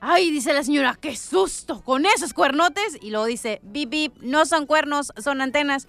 [0.01, 2.99] Ay, dice la señora, qué susto con esos cuernotes.
[3.01, 5.89] Y luego dice, bip, bip, no son cuernos, son antenas.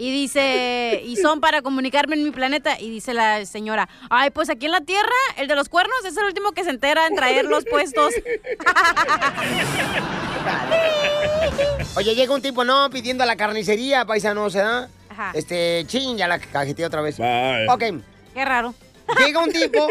[0.00, 2.80] Y dice, y son para comunicarme en mi planeta.
[2.80, 6.16] Y dice la señora, ay, pues aquí en la Tierra, el de los cuernos es
[6.16, 8.14] el último que se entera en traer los puestos.
[11.96, 14.88] Oye, llega un tipo, no, pidiendo a la carnicería, paisano, ¿se da?
[15.10, 15.32] Ajá.
[15.34, 17.18] Este, ching, ya la cajeteé otra vez.
[17.18, 17.68] Bye.
[17.68, 18.02] Ok.
[18.32, 18.74] Qué raro.
[19.18, 19.86] Llega un tipo,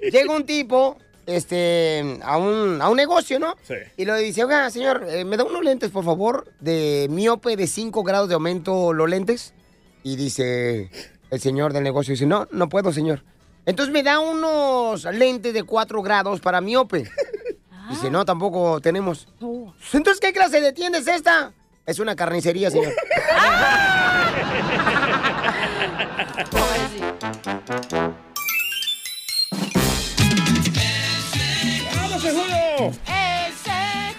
[0.00, 0.96] llega un tipo,
[1.30, 3.56] este, a un, a un negocio, ¿no?
[3.62, 3.74] Sí.
[3.96, 6.52] Y le dice, oiga, señor, eh, ¿me da unos lentes, por favor?
[6.60, 9.54] De miope de 5 grados de aumento los lentes.
[10.02, 10.90] Y dice
[11.30, 13.22] el señor del negocio, dice, no, no puedo, señor.
[13.66, 17.08] Entonces me da unos lentes de 4 grados para miope.
[17.90, 19.26] Dice, no, tampoco tenemos.
[19.92, 21.52] Entonces, ¿qué clase de tienda es esta?
[21.84, 22.92] Es una carnicería, señor.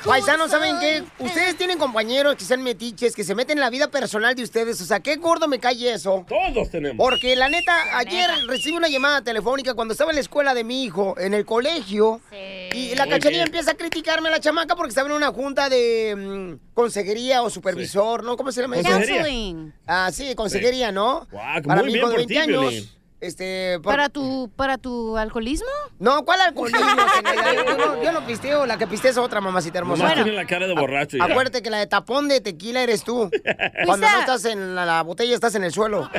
[0.06, 1.04] Paisanos, ¿saben qué?
[1.20, 4.82] Ustedes tienen compañeros que sean metiches, que se meten en la vida personal de ustedes.
[4.82, 6.26] O sea, qué gordo me cae eso.
[6.28, 6.98] Todos tenemos.
[6.98, 10.84] Porque la neta, ayer recibí una llamada telefónica cuando estaba en la escuela de mi
[10.84, 12.20] hijo, en el colegio.
[12.74, 16.16] Y la cachanilla empieza a criticarme a la chamaca porque estaba en una junta de
[16.18, 18.38] mm, consejería o supervisor, ¿no?
[18.38, 18.90] ¿Cómo se llama eso?
[18.90, 19.22] Consejería.
[19.22, 19.74] Counseling.
[19.86, 21.28] Ah, sí, consejería, ¿no?
[21.32, 22.98] Para muy mi hijo de por 20 ti, años.
[23.22, 25.68] Este, por- ¿Para tu, ¿Para tu alcoholismo?
[26.00, 26.82] No, ¿cuál alcoholismo?
[27.56, 30.02] Yo no, yo no pisteo, la que pistea es otra mamacita hermosa.
[30.04, 31.18] Nomás tiene la cara de borracho.
[31.18, 31.24] ya.
[31.26, 33.30] Acuérdate que la de tapón de tequila eres tú.
[33.86, 36.10] Cuando no estás en la, la botella, estás en el suelo.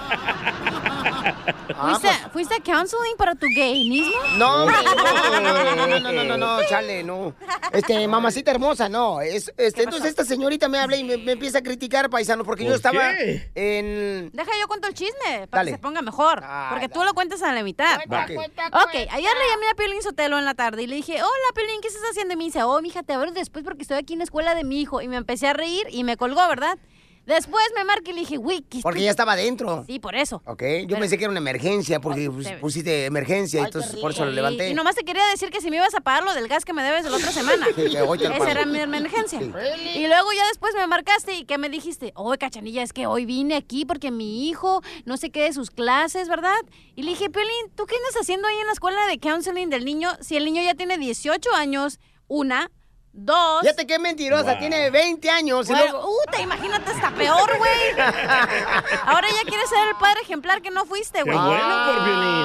[1.75, 4.13] Ah, ¿Fuiste, ¿Fuiste a counseling para tu gayismo?
[4.37, 7.35] No, hombre, no, no, no, no, no, no, no, chale, no.
[7.73, 9.21] Este, mamacita hermosa, no.
[9.21, 12.65] Es, este, entonces esta señorita me habla y me, me empieza a criticar, paisano, porque
[12.65, 13.51] yo ¿Por estaba qué?
[13.55, 14.31] en...
[14.33, 15.71] Deja yo cuento el chisme para Dale.
[15.73, 16.43] que se ponga mejor.
[16.71, 17.97] porque tú lo cuentas a la mitad.
[17.97, 18.35] Cuenta, Ok.
[18.35, 21.49] cuenta, ok, ayer le llamé a Piolín Sotelo en la tarde y le dije, hola
[21.55, 22.35] Piolín, ¿qué estás haciendo?
[22.35, 24.65] Y me dice, oh, mija, te abro después porque estoy aquí en la escuela de
[24.65, 25.01] mi hijo.
[25.03, 26.79] Y me empecé a reír y me colgó, ¿verdad?
[27.27, 29.85] Después me marca y le dije, güey, ¿qué Porque estoy-" ya estaba adentro.
[29.87, 30.43] Sí, por eso.
[30.45, 34.25] Ok, yo pensé que era una emergencia, porque pus- pusiste emergencia, y entonces por eso
[34.25, 34.69] lo levanté.
[34.71, 36.73] y nomás te quería decir que si me ibas a pagar lo del gas que
[36.73, 37.67] me debes de la otra semana.
[37.77, 38.51] Sí, que hoy te lo Esa pago.
[38.51, 39.39] era mi emergencia.
[39.41, 39.51] Sí.
[39.95, 43.25] Y luego ya después me marcaste y que me dijiste, oye, cachanilla, es que hoy
[43.25, 46.57] vine aquí porque mi hijo no sé qué de sus clases, ¿verdad?
[46.97, 49.85] Y le dije, Pelín, ¿tú qué andas haciendo ahí en la escuela de counseling del
[49.85, 52.01] niño si el niño ya tiene 18 años?
[52.29, 52.71] Una.
[53.15, 53.61] Dos.
[53.61, 54.59] Fíjate qué mentirosa, Wow.
[54.59, 55.69] tiene 20 años.
[55.69, 57.91] y Bueno, luego- uh, te imagínate, está peor, güey.
[59.05, 61.37] Ahora ya quieres ser el padre ejemplar que no fuiste, Qué güey.
[61.39, 62.43] bueno por violín.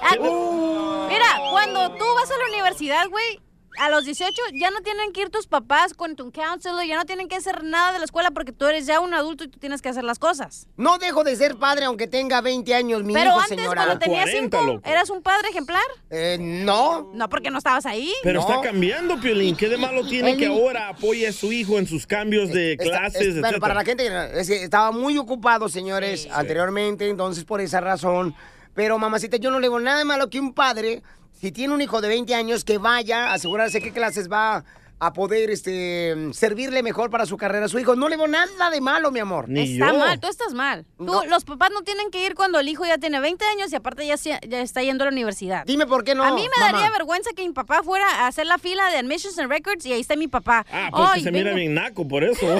[0.00, 3.40] Ah, Mira, cuando tú vas a la universidad, güey,
[3.78, 7.04] a los 18 ya no tienen que ir tus papás con tu counselor, ya no
[7.06, 9.58] tienen que hacer nada de la escuela porque tú eres ya un adulto y tú
[9.58, 10.66] tienes que hacer las cosas.
[10.76, 13.84] No dejo de ser padre aunque tenga 20 años, mi Pero hijo, antes, señora.
[13.84, 15.82] cuando tenías 5, ¿eras un padre ejemplar?
[16.10, 17.10] Eh, no.
[17.14, 18.12] No, porque no estabas ahí.
[18.22, 19.56] Pero está cambiando, Piolín.
[19.56, 22.84] ¿Qué de malo tiene que ahora apoye a su hijo en sus cambios de Está-
[22.84, 23.60] clases, es- bueno, etcétera?
[23.60, 27.80] para la gente que no- es que estaba muy ocupado, señores, anteriormente, entonces por esa
[27.80, 28.34] razón.
[28.74, 31.02] Pero mamacita, yo no le veo nada de malo que un padre,
[31.40, 34.64] si tiene un hijo de 20 años, que vaya a asegurarse qué clases va
[35.00, 37.94] a poder este, servirle mejor para su carrera a su hijo.
[37.94, 39.46] No le veo nada de malo, mi amor.
[39.48, 40.84] Está mal, tú estás mal.
[40.96, 43.76] Tú, Los papás no tienen que ir cuando el hijo ya tiene 20 años y
[43.76, 45.64] aparte ya, se- ya está yendo a la universidad.
[45.66, 46.72] Dime por qué no, A mí me mamá.
[46.72, 49.92] daría vergüenza que mi papá fuera a hacer la fila de Admissions and Records y
[49.92, 50.66] ahí está mi papá.
[50.72, 52.44] Ah, porque Ay, se mira bien naco, por eso.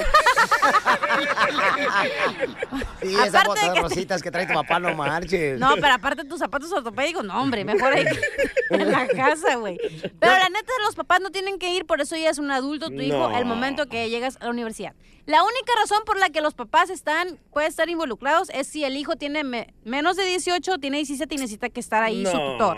[3.01, 5.59] Sí, esas Aparte botas de que- rositas que trae tu papá, no marches.
[5.59, 8.05] No, pero aparte tus zapatos ortopédicos, no, hombre, mejor ahí
[8.81, 9.77] en la casa, güey.
[10.19, 12.87] Pero la neta, los papás no tienen que ir, por eso ya es un adulto
[12.89, 14.93] tu hijo el momento que llegas a la universidad.
[15.25, 18.97] La única razón por la que los papás están, pueden estar involucrados es si el
[18.97, 22.51] hijo tiene me- menos de 18, tiene 17 y necesita que estar ahí su No.
[22.53, 22.77] tutor.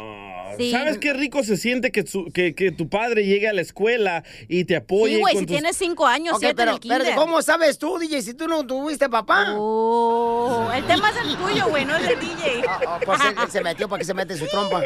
[0.57, 0.71] Sí.
[0.71, 4.23] ¿Sabes qué rico se siente que, su- que, que tu padre llegue a la escuela
[4.47, 5.15] y te apoye?
[5.15, 7.01] Sí, güey, si tus- tienes 5 años, Ok, siete pero, en el kinder.
[7.03, 9.55] pero ¿cómo sabes tú, DJ, si tú no tuviste papá?
[9.57, 12.61] Oh, el tema es el tuyo, güey, no el del DJ.
[13.05, 14.81] Pues él, él se metió para que se mete su trompa.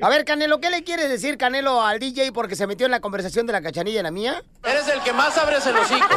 [0.00, 3.00] A ver, Canelo, ¿qué le quieres decir, Canelo, al DJ porque se metió en la
[3.00, 4.42] conversación de la cachanilla y la mía?
[4.64, 6.06] Eres el que más abres el hocico.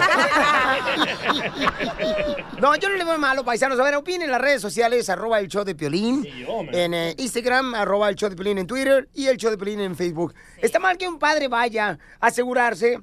[2.59, 3.79] No, yo no le veo malo, paisanos.
[3.79, 6.25] A ver, opinen en las redes sociales, arroba el show de Piolín.
[6.71, 9.79] en eh, Instagram, arroba el show de Piolín en Twitter y el show de Piolín
[9.81, 10.33] en Facebook.
[10.61, 12.99] Está mal que un padre vaya a asegurarse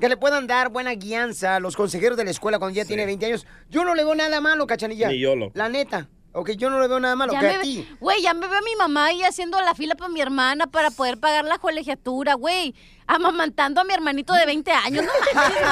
[0.00, 3.04] que le puedan dar buena guianza a los consejeros de la escuela cuando ya tiene
[3.06, 3.46] 20 años.
[3.68, 5.08] Yo no le veo nada malo, cachanilla.
[5.08, 5.52] Ni yo, loco.
[5.54, 6.08] La neta.
[6.32, 7.32] Ok, yo no le veo nada malo.
[7.32, 7.88] Ya que me a ve- ti.
[7.98, 10.90] Güey, ya me veo a mi mamá ahí haciendo la fila para mi hermana para
[10.92, 12.74] poder pagar la colegiatura, güey.
[13.08, 15.04] Amamantando a mi hermanito de 20 años.
[15.04, 15.64] No manches,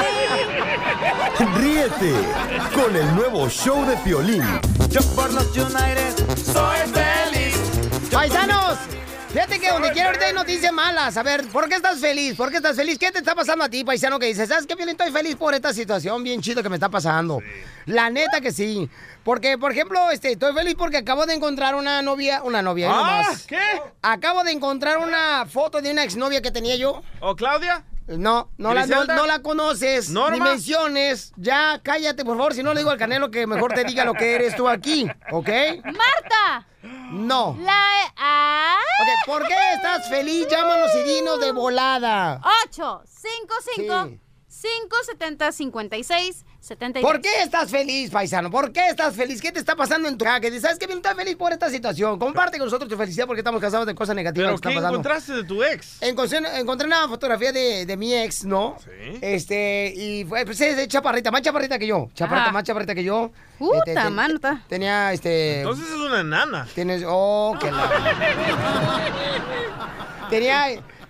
[1.39, 1.63] güey.
[1.63, 2.13] Ríete
[2.75, 4.43] con el nuevo show de Piolín.
[4.91, 7.57] Yo por los United soy feliz.
[8.11, 8.79] Paisanos,
[9.37, 11.15] fíjate que donde quiera ahorita hay noticias malas.
[11.19, 12.35] A ver, ¿por qué estás feliz?
[12.37, 12.99] ¿Por qué estás feliz?
[12.99, 14.49] ¿Qué te está pasando a ti, paisano, que dices?
[14.49, 14.93] ¿Sabes qué, Piolín?
[14.99, 17.41] Estoy feliz por esta situación bien chido que me está pasando.
[17.85, 18.89] La neta que sí.
[19.25, 23.23] Porque, por ejemplo, este, estoy feliz porque acabo de encontrar una novia, una novia, Ah,
[23.25, 23.47] nomás.
[23.47, 23.61] ¿qué?
[24.01, 27.03] Acabo de encontrar una foto de una exnovia que tenía yo.
[27.21, 27.85] ¿O Claudia?
[28.09, 30.11] No, no la, no, no la conoces.
[30.11, 30.37] ¿Norma?
[30.37, 31.33] Ni menciones.
[31.37, 32.55] Ya, cállate, por favor.
[32.55, 35.09] Si no le digo al Canelo que mejor te diga lo que eres tú aquí,
[35.33, 35.49] ¿ok?
[35.85, 36.69] Marta.
[37.11, 37.57] No.
[37.61, 38.13] La...
[38.17, 38.77] Ah.
[39.03, 40.47] Ok, ¿por qué estás feliz?
[40.49, 42.41] Llámanos y dinos de volada.
[42.67, 44.11] 8, 5, 5,
[44.47, 47.03] 5, 70, 56, 73.
[47.13, 48.51] ¿Por qué estás feliz, paisano?
[48.51, 49.41] ¿Por qué estás feliz?
[49.41, 50.41] ¿Qué te está pasando en tu casa?
[50.41, 50.87] Que ¿sabes qué?
[50.87, 52.19] Bien, estás feliz por esta situación.
[52.19, 54.77] Comparte con nosotros tu felicidad porque estamos cansados de cosas negativas ¿Pero que están qué
[54.77, 54.99] pasando.
[54.99, 56.03] encontraste de tu ex?
[56.03, 58.77] Encontré, encontré una fotografía de, de mi ex, ¿no?
[58.85, 59.19] Sí.
[59.21, 62.09] Este, y fue, pues es de chaparrita, más chaparrita que yo.
[62.15, 62.53] Chaparrita, Ajá.
[62.53, 63.31] más chaparrita que yo.
[63.59, 64.63] Puta, Este, ten- mano, está.
[64.69, 65.61] Tenía, este...
[65.61, 66.67] Entonces es una enana.
[66.75, 67.89] Tienes, oh, que la...
[70.31, 70.67] Tenía,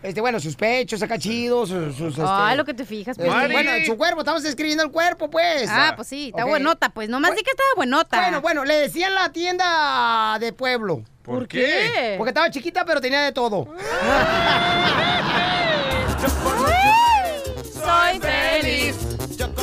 [0.06, 1.96] este, bueno, sus pechos acá chidos, sus...
[1.96, 3.52] sus, este, Ay, lo que te fijas, este, pues.
[3.52, 5.68] bueno, su cuerpo, estamos describiendo el cuerpo, pues.
[5.70, 6.50] Ah, pues sí, está Ok.
[6.50, 7.08] buenota, pues.
[7.08, 8.20] Nomás di que estaba buenota.
[8.20, 11.02] Bueno, bueno, le decían la tienda de pueblo.
[11.22, 11.90] ¿Por ¿Por qué?
[11.94, 12.14] qué?
[12.18, 13.66] Porque estaba chiquita, pero tenía de todo.
[17.72, 18.96] Soy feliz.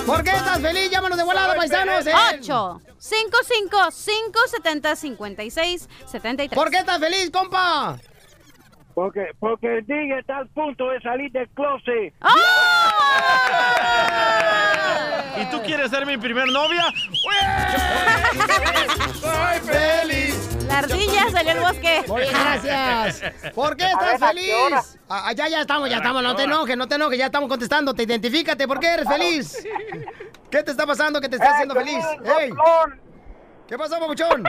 [0.06, 0.90] ¿Por qué estás feliz?
[0.92, 2.06] Llámanos de volada, paisanos.
[2.06, 2.14] eh.
[2.40, 6.56] 8, 5, 5, 5, 70, 56, 73.
[6.58, 7.98] ¿Por qué estás feliz, compa?
[8.94, 12.14] Porque, porque el DJ está al punto de salir del closet.
[15.36, 16.84] ¿Y tú quieres ser mi primer novia?
[19.14, 20.50] ¡Soy feliz!
[20.68, 22.04] La ardilla salió al bosque.
[22.08, 23.52] Muy gracias.
[23.54, 25.00] ¿Por qué estás feliz?
[25.10, 26.22] Ah, ah, ya, ya estamos, ya estamos.
[26.22, 27.96] No te enojes, no te enojes, ya estamos contestando.
[27.96, 29.68] Te identifícate, ¿por qué eres feliz?
[30.52, 32.06] ¿Qué te está pasando que te está haciendo feliz?
[32.40, 32.52] ¡Ey!
[33.68, 34.44] ¿Qué pasó, papuchón?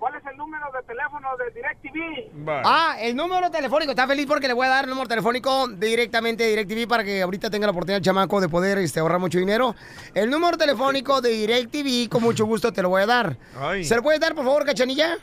[0.00, 2.30] ¿Cuál es el número de teléfono de DirecTV?
[2.64, 3.90] Ah, el número telefónico.
[3.90, 7.20] Está feliz porque le voy a dar el número telefónico directamente de DirecTV para que
[7.20, 9.76] ahorita tenga la oportunidad el chamaco de poder este, ahorrar mucho dinero.
[10.14, 13.36] El número telefónico de DirecTV, con mucho gusto te lo voy a dar.
[13.60, 13.84] Ay.
[13.84, 15.18] ¿Se lo puedes dar, por favor, cachanilla?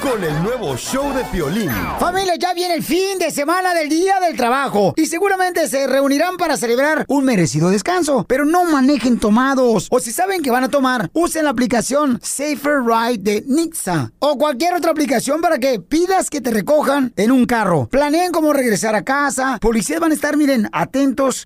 [0.00, 1.70] con el nuevo show de Piolín.
[1.98, 6.36] Familia, ya viene el fin de semana del Día del Trabajo y seguramente se reunirán
[6.36, 8.24] para celebrar un merecido descanso.
[8.28, 12.82] Pero no manejen tomados o si saben que van a tomar, usen la aplicación Safer
[12.84, 17.46] Ride de Nixa o cualquier otra aplicación para que pidas que te recojan en un
[17.46, 17.88] carro.
[17.88, 19.58] Planeen cómo regresar a casa.
[19.60, 20.91] Policías van a estar, miren, atentos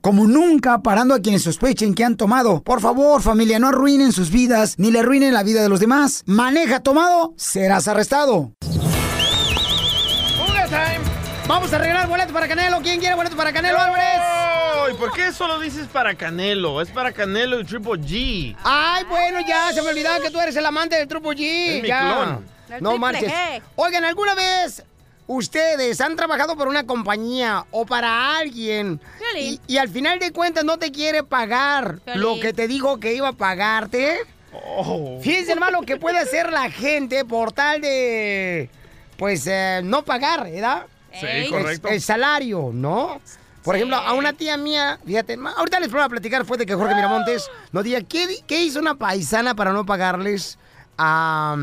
[0.00, 2.62] como nunca parando a quienes sospechen que han tomado.
[2.62, 6.22] Por favor, familia, no arruinen sus vidas ni le arruinen la vida de los demás.
[6.26, 8.52] Maneja tomado, serás arrestado.
[11.46, 12.80] Vamos a regalar boletos para Canelo.
[12.82, 14.20] ¿Quién quiere boletos para Canelo Álvarez?
[14.92, 16.82] ¿Y por qué solo dices para Canelo?
[16.82, 18.56] Es para Canelo y Triple G.
[18.64, 21.76] Ay, bueno, ya se me olvidaba que tú eres el amante del Trupo G.
[21.76, 22.00] Es mi ya.
[22.00, 22.44] clon.
[22.80, 23.32] No triple marches.
[23.32, 23.62] G.
[23.76, 24.82] Oigan, ¿alguna vez
[25.26, 29.00] ustedes han trabajado por una compañía o para alguien
[29.38, 32.22] y, y al final de cuentas no te quiere pagar Piolín.
[32.22, 34.18] lo que te dijo que iba a pagarte?
[34.52, 35.18] Oh.
[35.22, 38.70] Fíjense, hermano, que puede hacer la gente por tal de,
[39.18, 40.86] pues, eh, no pagar, ¿verdad?
[41.12, 41.88] Sí, El- correcto.
[41.88, 43.20] El, salario, ¿no?
[43.62, 46.74] Por ejemplo, a una tía mía, fíjate, ahorita les voy a platicar después de que
[46.74, 50.56] Jorge Miramontes nos diga qué, di- qué hizo una paisana para no pagarles
[50.96, 51.56] a,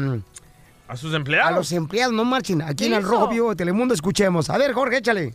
[0.94, 1.52] ¿A sus empleados?
[1.52, 2.62] a los empleados, no marchen.
[2.62, 3.04] Aquí ¿Qué en el?
[3.04, 4.52] Rojo Vivo de Telemundo escuchemos.
[4.52, 5.34] A ver, Jorge, échale.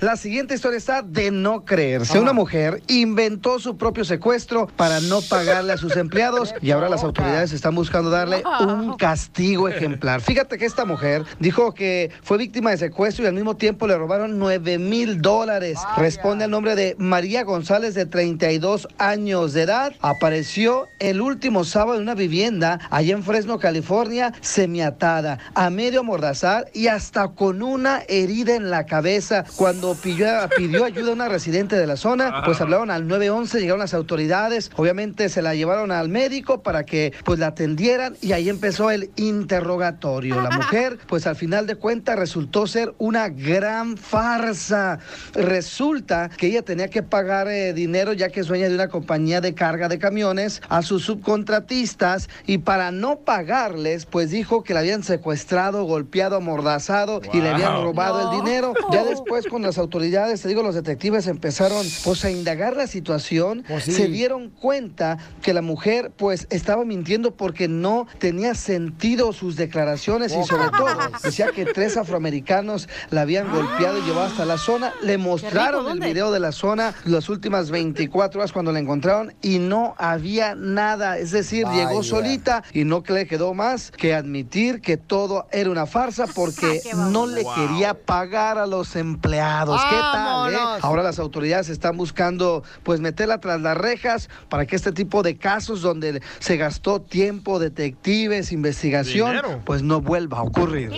[0.00, 2.18] La siguiente historia está de no creerse.
[2.18, 7.04] Una mujer inventó su propio secuestro para no pagarle a sus empleados y ahora las
[7.04, 10.20] autoridades están buscando darle un castigo ejemplar.
[10.20, 13.96] Fíjate que esta mujer dijo que fue víctima de secuestro y al mismo tiempo le
[13.96, 15.78] robaron 9 mil dólares.
[15.96, 19.92] Responde al nombre de María González de 32 años de edad.
[20.00, 26.68] Apareció el último sábado en una vivienda allá en Fresno, California, semiatada, a medio amordazar
[26.72, 29.44] y hasta con una herida en la cabeza.
[29.58, 33.80] Cuando pidió, pidió ayuda a una residente de la zona, pues hablaron al 911, llegaron
[33.80, 38.48] las autoridades, obviamente se la llevaron al médico para que pues la atendieran y ahí
[38.48, 40.40] empezó el interrogatorio.
[40.40, 45.00] La mujer, pues al final de cuentas resultó ser una gran farsa.
[45.34, 49.40] Resulta que ella tenía que pagar eh, dinero ya que es dueña de una compañía
[49.40, 54.80] de carga de camiones a sus subcontratistas y para no pagarles, pues dijo que la
[54.80, 58.32] habían secuestrado, golpeado, amordazado y le habían robado No.
[58.32, 58.74] el dinero.
[58.92, 63.64] Ya después con las autoridades, te digo, los detectives empezaron pues a indagar la situación,
[63.82, 63.92] sí.
[63.92, 70.32] se dieron cuenta que la mujer pues estaba mintiendo porque no tenía sentido sus declaraciones
[70.34, 70.88] y sobre todo
[71.22, 74.92] decía que tres afroamericanos la habían golpeado y llevado hasta la zona.
[75.02, 79.58] Le mostraron el video de la zona las últimas 24 horas cuando la encontraron y
[79.58, 81.18] no había nada.
[81.18, 81.88] Es decir, Vaya.
[81.88, 86.26] llegó solita y no que le quedó más que admitir que todo era una farsa
[86.26, 87.54] porque no le Wow.
[87.54, 89.27] quería pagar a los empleados.
[89.28, 89.80] Empleados.
[89.90, 90.52] ¿Qué tal?
[90.54, 90.58] eh?
[90.82, 95.36] Ahora las autoridades están buscando pues meterla tras las rejas para que este tipo de
[95.36, 99.60] casos donde se gastó tiempo, detectives, investigación, Dinero.
[99.64, 100.90] pues no vuelva a ocurrir.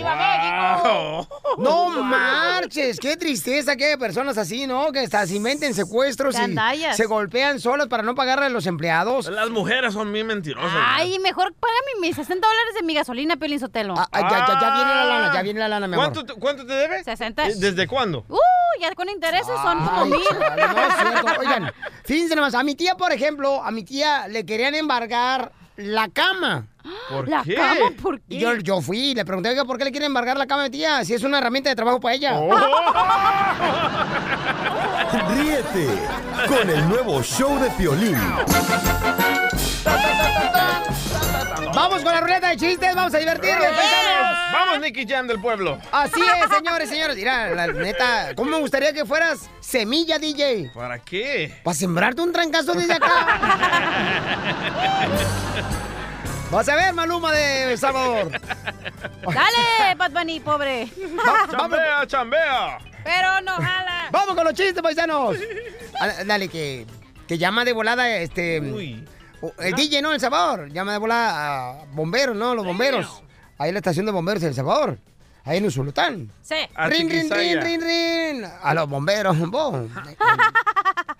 [1.57, 4.91] No marches, qué tristeza que hay personas así, ¿no?
[4.91, 6.55] Que hasta se inventen secuestros y
[6.95, 9.27] se golpean solas para no pagarle a los empleados.
[9.27, 10.71] Las mujeres son bien mentirosas.
[10.87, 11.77] Ay, mejor págame
[12.07, 13.93] mis 60 dólares de mi gasolina, Piolín Sotelo.
[13.97, 16.11] Ah, ya, ya, ya viene la lana, ya viene la lana, mi amor.
[16.13, 17.03] ¿Cuánto, te- ¿Cuánto te debe?
[17.03, 17.47] 60.
[17.47, 18.20] Eh, ¿Desde cuándo?
[18.29, 18.37] Uh,
[18.79, 20.19] ya con intereses son como Ay, mil.
[20.29, 21.25] chale, no es cierto.
[21.39, 21.71] Oigan,
[22.03, 26.67] fíjense nomás, a mi tía, por ejemplo, a mi tía le querían embargar la cama.
[27.09, 27.53] ¿Por ¿La qué?
[27.55, 27.91] cama?
[28.01, 28.39] ¿Por qué?
[28.39, 30.65] Yo, yo fui y le pregunté, oiga, ¿por qué le quieren embargar la cama a
[30.65, 31.05] mi tía?
[31.05, 32.39] Si es una herramienta de trabajo para ella.
[32.39, 32.49] Oh.
[35.35, 35.87] Ríete
[36.47, 38.17] con el nuevo show de Piolín.
[41.81, 44.37] Vamos con la ruleta de chistes, vamos a divertirnos, paisanos.
[44.53, 45.79] Vamos, Nicky Jam del pueblo.
[45.91, 47.15] Así es, señores, señores.
[47.15, 50.69] Mira, la neta, ¿cómo me gustaría que fueras semilla, DJ?
[50.75, 51.59] ¿Para qué?
[51.63, 53.39] Para sembrarte un trancazo desde acá.
[56.51, 58.29] Vas a ver, Maluma de El Salvador.
[59.23, 60.87] Dale, Bad Bunny, pobre.
[61.49, 62.77] Chambea, chambea.
[63.03, 64.09] Pero no jala.
[64.11, 65.35] Vamos con los chistes, paisanos.
[65.99, 66.85] Ah, Dale, que,
[67.27, 68.59] que llama de volada este.
[68.59, 69.20] o-
[69.59, 70.13] El DJ, ¿no?
[70.13, 70.69] El Salvador.
[70.71, 72.55] Llama de volada a bomberos, ¿no?
[72.55, 73.23] Los bomberos.
[73.57, 74.97] Ahí en la estación de bomberos El Salvador.
[75.43, 76.31] Ahí en Usulután.
[76.43, 76.55] Sí.
[76.75, 78.45] A Rin, rin, rin, rin, rin.
[78.61, 79.87] A los bomberos, bo.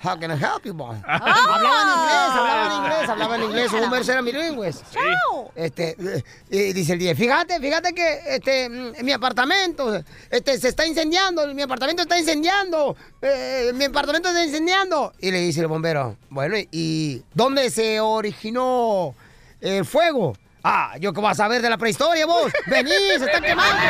[0.03, 0.95] How can I help you, bo?
[1.07, 1.17] Ah.
[1.55, 3.71] Hablaban inglés, hablaban inglés, hablaban inglés.
[3.71, 4.81] Los bomberos eran bilingües.
[4.91, 5.51] Chao.
[5.55, 10.69] Este, eh, y dice el día, fíjate, fíjate que este, mm, mi apartamento este, se
[10.69, 15.13] está incendiando, mi apartamento está incendiando, eh, mi apartamento está incendiando.
[15.19, 19.13] Y le dice el bombero, bueno, ¿y- ¿y dónde se originó
[19.59, 20.35] el fuego?
[20.63, 22.51] Ah, yo qué vas a saber de la prehistoria, vos.
[22.67, 23.75] Vení, se está quemando.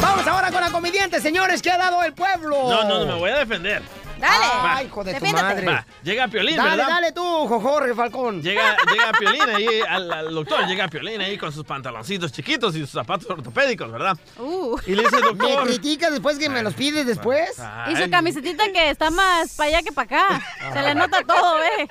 [0.00, 2.70] Vamos ahora con la comediante, señores, que ha dado el pueblo.
[2.70, 3.82] No, no, no, me voy a defender.
[4.18, 4.44] Dale.
[4.62, 5.46] Ay, hijo de tu Defiéndete.
[5.46, 5.66] madre.
[5.66, 6.88] Va, llega Piolín, Dale, ¿verdad?
[6.88, 8.42] dale tú, Jorge Falcón.
[8.42, 12.80] Llega, llega Piolín ahí, al, al doctor, llega Piolín ahí con sus pantaloncitos chiquitos y
[12.80, 14.16] sus zapatos ortopédicos, ¿verdad?
[14.38, 14.76] Uh.
[14.86, 15.66] Y le dice, ¿Me doctor...
[15.66, 17.50] criticas después que me los pides después?
[17.88, 20.42] Y su camisetita que está más para allá que para acá.
[20.72, 21.88] Se le nota todo, ¿eh?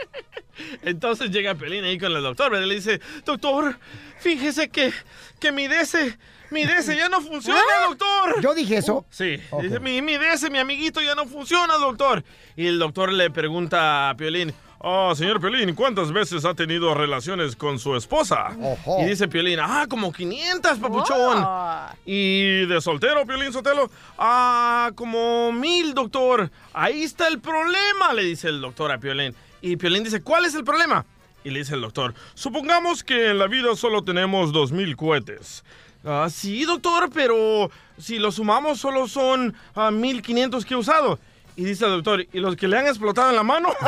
[0.84, 2.65] Entonces llega Piolín ahí con el doctor, ¿verdad?
[2.65, 3.78] Y le dice, doctor,
[4.19, 4.91] fíjese que,
[5.39, 6.17] que mi DC,
[6.50, 8.36] mi DC ya no funciona, doctor.
[8.38, 8.41] ¿Ah?
[8.41, 9.06] Yo dije eso.
[9.10, 12.24] Sí, dice, mi, mi DS, mi amiguito, ya no funciona, doctor.
[12.56, 17.56] Y el doctor le pregunta a Piolín, oh, señor Piolín, ¿cuántas veces ha tenido relaciones
[17.56, 18.56] con su esposa?
[18.62, 19.02] Ojo.
[19.02, 21.43] Y dice Piolín, ah, como 500, papuchón.
[21.45, 21.86] Oh.
[22.06, 26.50] Y de soltero, Piolín Sotelo, ah, como mil, doctor.
[26.74, 29.36] Ahí está el problema, le dice el doctor a Piolín.
[29.62, 31.06] Y Piolín dice, ¿cuál es el problema?
[31.43, 35.64] Y le dice el doctor, supongamos que en la vida solo tenemos dos mil cohetes.
[36.10, 41.20] Ah, sí, doctor, pero si lo sumamos solo son ah, 1500 que he usado.
[41.58, 43.70] Y dice el doctor, ¿y los que le han explotado en la mano?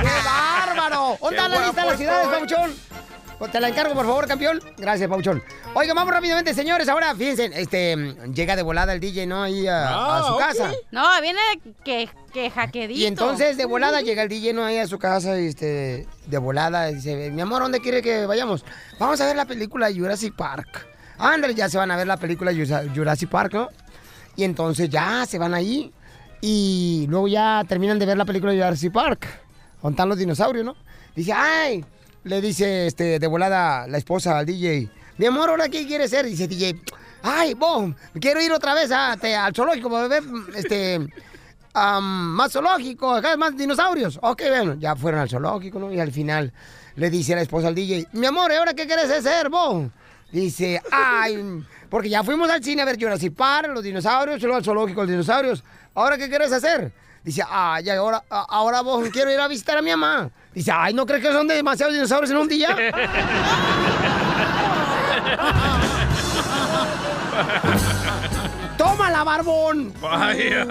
[0.00, 1.18] ¡Qué bárbaro!
[1.20, 2.74] ¿Dónde está la lista de las ciudades, eh.
[3.38, 4.60] Pues Te la encargo, por favor, campeón.
[4.76, 5.40] Gracias, Pauchón.
[5.74, 6.88] Oiga, vamos rápidamente, señores.
[6.88, 7.94] Ahora, fíjense, este,
[8.34, 9.44] llega de volada el DJ, ¿no?
[9.44, 10.72] Ahí a, a Ah, su casa.
[10.90, 11.38] No, viene
[11.84, 12.98] que, que jaquedito.
[12.98, 14.64] Y entonces, de volada, llega el DJ, ¿no?
[14.64, 16.90] Ahí a su casa, este, de volada.
[16.90, 18.64] y Dice, mi amor, ¿dónde quiere que vayamos?
[18.98, 20.88] Vamos a ver la película Jurassic Park.
[21.18, 23.68] Ándale, ya se van a ver la película Jura- Jurassic Park, ¿no?
[24.34, 25.92] Y entonces ya se van ahí.
[26.40, 29.26] Y luego ya terminan de ver la película Jurassic Park.
[29.80, 30.74] Con están los dinosaurios, ¿no?
[31.14, 31.84] Dice, ay,
[32.24, 34.88] le dice este, de volada la esposa al DJ.
[35.18, 36.26] Mi amor, ¿ahora qué quiere ser?
[36.26, 36.80] Dice DJ,
[37.22, 40.22] ay, vos, quiero ir otra vez a- te- al zoológico para ver
[40.54, 41.00] este,
[41.74, 44.18] am, más zoológico, acá más dinosaurios.
[44.22, 45.92] Ok, bueno, ya fueron al zoológico, ¿no?
[45.92, 46.52] Y al final
[46.96, 49.86] le dice la esposa al DJ, mi amor, ¿y ahora qué quieres hacer, vos?
[50.30, 54.64] Dice, ay, porque ya fuimos al cine a ver Jurassic Park, los dinosaurios, luego al
[54.64, 55.64] zoológico, los dinosaurios.
[55.94, 56.92] ¿Ahora qué quieres hacer?
[57.24, 60.30] Dice, ay, ahora, a- ahora vos quiero ir a visitar a mi mamá.
[60.58, 62.76] Dice, ay, ¿no crees que son demasiados dinosaurios en un día?
[68.76, 69.92] ¡Tómala, barbón!
[70.00, 70.62] Vaya.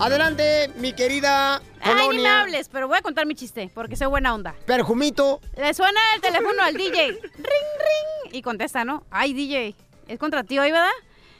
[0.00, 2.40] Adelante, mi querida Ay, ni me Colonia.
[2.42, 4.54] hables, pero voy a contar mi chiste, porque soy buena onda.
[4.66, 5.40] Perjumito.
[5.56, 7.08] Le suena el teléfono al DJ.
[7.12, 8.34] Ring, ring.
[8.34, 9.04] Y contesta, ¿no?
[9.10, 9.74] Ay, DJ.
[10.08, 10.88] Es contra ti hoy, ¿verdad?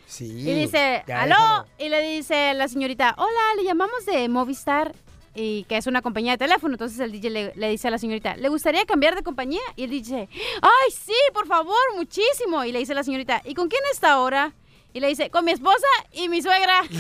[0.07, 0.25] Sí.
[0.49, 1.35] Y dice, ya aló.
[1.37, 1.67] déjalo.
[1.79, 4.95] Y le dice la señorita, hola, le llamamos de Movistar.
[5.35, 6.75] Y que es una compañía de teléfono.
[6.75, 9.61] Entonces el DJ le, le dice a la señorita, ¿le gustaría cambiar de compañía?
[9.77, 10.29] Y él dice,
[10.63, 12.65] ay, sí, por favor, muchísimo.
[12.65, 14.53] Y le dice la señorita, ¿y con quién está ahora?
[14.93, 16.83] Y le dice, con mi esposa y mi suegra.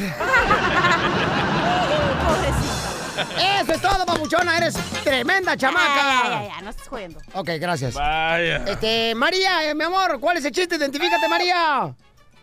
[3.60, 4.56] Eso es todo, papuchona.
[4.56, 4.74] Eres
[5.04, 5.94] tremenda chamaca.
[5.94, 7.20] Ya, ya, ya, ya, no estés jodiendo.
[7.34, 7.94] Ok, gracias.
[7.94, 8.64] Vaya.
[8.66, 10.74] Este, María, eh, mi amor, ¿cuál es el chiste?
[10.76, 11.94] Identifícate, María.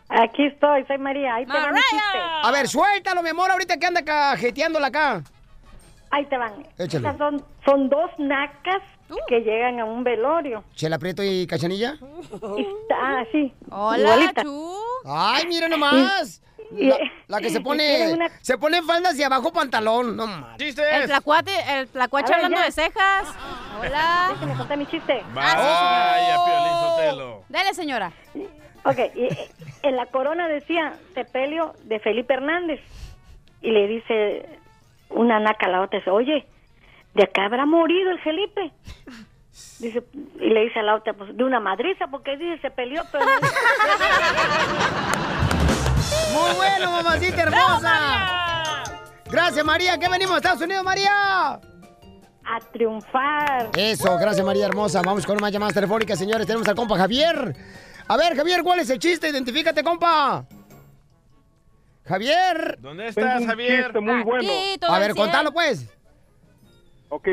[0.07, 1.35] Aquí estoy, soy María.
[1.35, 2.17] Ahí te va mi chiste.
[2.43, 5.23] A ver, suéltalo, mi amor, ahorita que anda cajeteándola acá.
[6.11, 6.53] Ahí te van.
[6.77, 7.07] Échale.
[7.07, 8.81] Estas son, son dos nacas
[9.27, 10.63] que llegan a un velorio.
[10.75, 11.95] Chela Prieto y Cachanilla.
[12.93, 13.53] Ah, sí.
[13.71, 14.43] Hola, igualita.
[15.05, 16.41] Ay, mira nomás.
[16.71, 16.97] Y- La,
[17.27, 20.15] la que se pone una- se pone faldas y abajo pantalón.
[20.15, 20.77] No mames.
[20.77, 22.65] El tlacuate, el tlacuache hablando ya.
[22.65, 23.27] de cejas.
[23.79, 24.29] Hola.
[24.31, 25.21] Déjame contar mi chiste.
[25.33, 27.43] Vaya, Piolín Sotelo.
[27.49, 28.11] Dale, señora.
[28.85, 29.27] Ok, y,
[29.83, 32.79] en la corona decía sepelio de Felipe Hernández.
[33.61, 34.59] Y le dice
[35.13, 36.45] una naca a la otra, dice, oye,
[37.13, 38.71] ¿de acá habrá morido el Felipe?
[39.79, 40.03] Dice,
[40.39, 43.25] y le dice a la otra, pues de una madriza, porque dice, se peleó, pero...
[46.33, 48.83] Muy bueno, mamacita hermosa.
[49.29, 49.97] Gracias, María.
[49.97, 51.53] ¿Qué venimos a Estados Unidos, María?
[51.53, 53.69] A triunfar.
[53.77, 55.01] Eso, gracias, María hermosa.
[55.03, 56.45] Vamos con más llamadas telefónicas, señores.
[56.47, 57.55] Tenemos al compa Javier.
[58.07, 59.29] A ver, Javier, ¿cuál es el chiste?
[59.29, 60.45] Identifícate, compa.
[62.11, 62.77] Javier.
[62.79, 64.01] ¿Dónde estás, un Javier?
[64.01, 64.51] muy bueno.
[64.87, 65.89] A ver, contalo, pues.
[67.09, 67.27] Ok,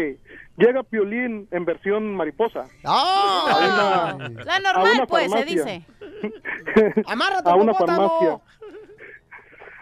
[0.56, 2.64] llega Piolín en versión mariposa.
[2.84, 3.44] ¡Ah!
[3.48, 5.84] A una- La a normal, una pues, se dice.
[7.06, 8.38] Amárrate, a una farmacia.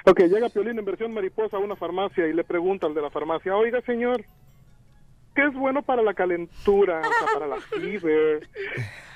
[0.04, 3.10] Ok, llega Piolín en versión mariposa a una farmacia y le pregunta al de la
[3.10, 4.22] farmacia, oiga señor,
[5.34, 8.48] ¿qué es bueno para la calentura, o sea, para la fever?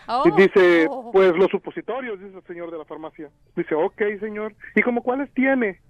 [0.07, 0.24] Oh.
[0.26, 3.30] Y dice, pues los supositorios, dice el señor de la farmacia.
[3.57, 4.55] Dice, ok, señor.
[4.74, 5.80] ¿Y como cuáles tiene?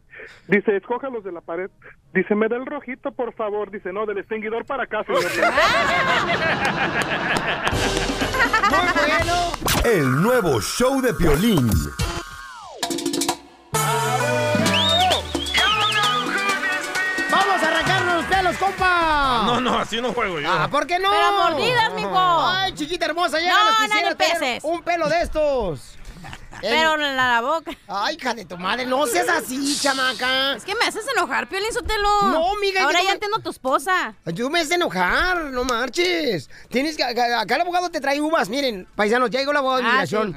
[0.49, 1.71] Dice, escoja los de la pared.
[2.13, 3.71] Dice, me da el rojito, por favor.
[3.71, 5.23] Dice, no, del extinguidor para acá, señor.
[9.85, 11.71] El nuevo show de Piolín.
[19.61, 20.51] No, no, así no juego yo.
[20.51, 21.11] Ah, ¿por qué no?
[21.11, 22.11] Pero mordidas, mijo.
[22.19, 25.97] Ay, chiquita hermosa, ya No, no quisiera tener un pelo de estos.
[26.61, 27.71] Pero en la, la boca.
[27.89, 30.57] Ay, hija de tu madre, no seas así, chamaca.
[30.57, 32.23] Es que me haces enojar, Piolín Sotelo.
[32.25, 34.15] No, amiga, Ahora ya me- entiendo a tu esposa.
[34.27, 36.51] Yo me haces enojar, no marches.
[36.69, 38.51] Tienes que, acá acá el abogado te trae uvas.
[38.51, 40.37] Miren, paisanos, ya llegó el abogado de Ah, inmigración.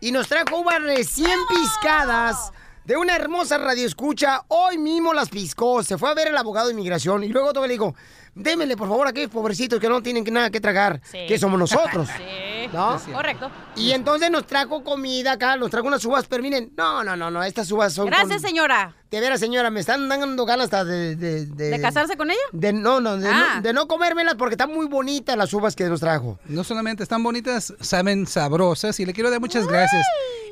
[0.00, 2.52] Y nos trajo uvas recién piscadas
[2.84, 4.42] de una hermosa radioescucha.
[4.48, 5.82] Hoy mismo las piscó.
[5.82, 7.24] Se fue a ver el abogado de inmigración.
[7.24, 7.96] Y luego todo le dijo,
[8.34, 11.00] démele por favor a aquellos pobrecitos que no tienen nada que tragar.
[11.10, 11.18] Sí.
[11.28, 12.08] Que somos nosotros.
[12.64, 12.70] Sí.
[12.72, 12.98] ¿No?
[13.12, 13.50] Correcto.
[13.76, 17.30] Y entonces nos trajo comida acá, nos trajo unas uvas, pero miren, no, no, no,
[17.30, 18.06] no, estas uvas son...
[18.06, 18.94] Gracias, con- señora.
[19.10, 21.14] De veras, señora, me están dando ganas hasta de...
[21.14, 22.40] ¿De, ¿De casarse con ella?
[22.52, 23.52] De, no, no, de, Ah.
[23.56, 26.38] no, de no comérmelas porque están muy bonitas las uvas que nos trajo.
[26.46, 30.06] No solamente están bonitas, saben sabrosas y le quiero dar muchas gracias.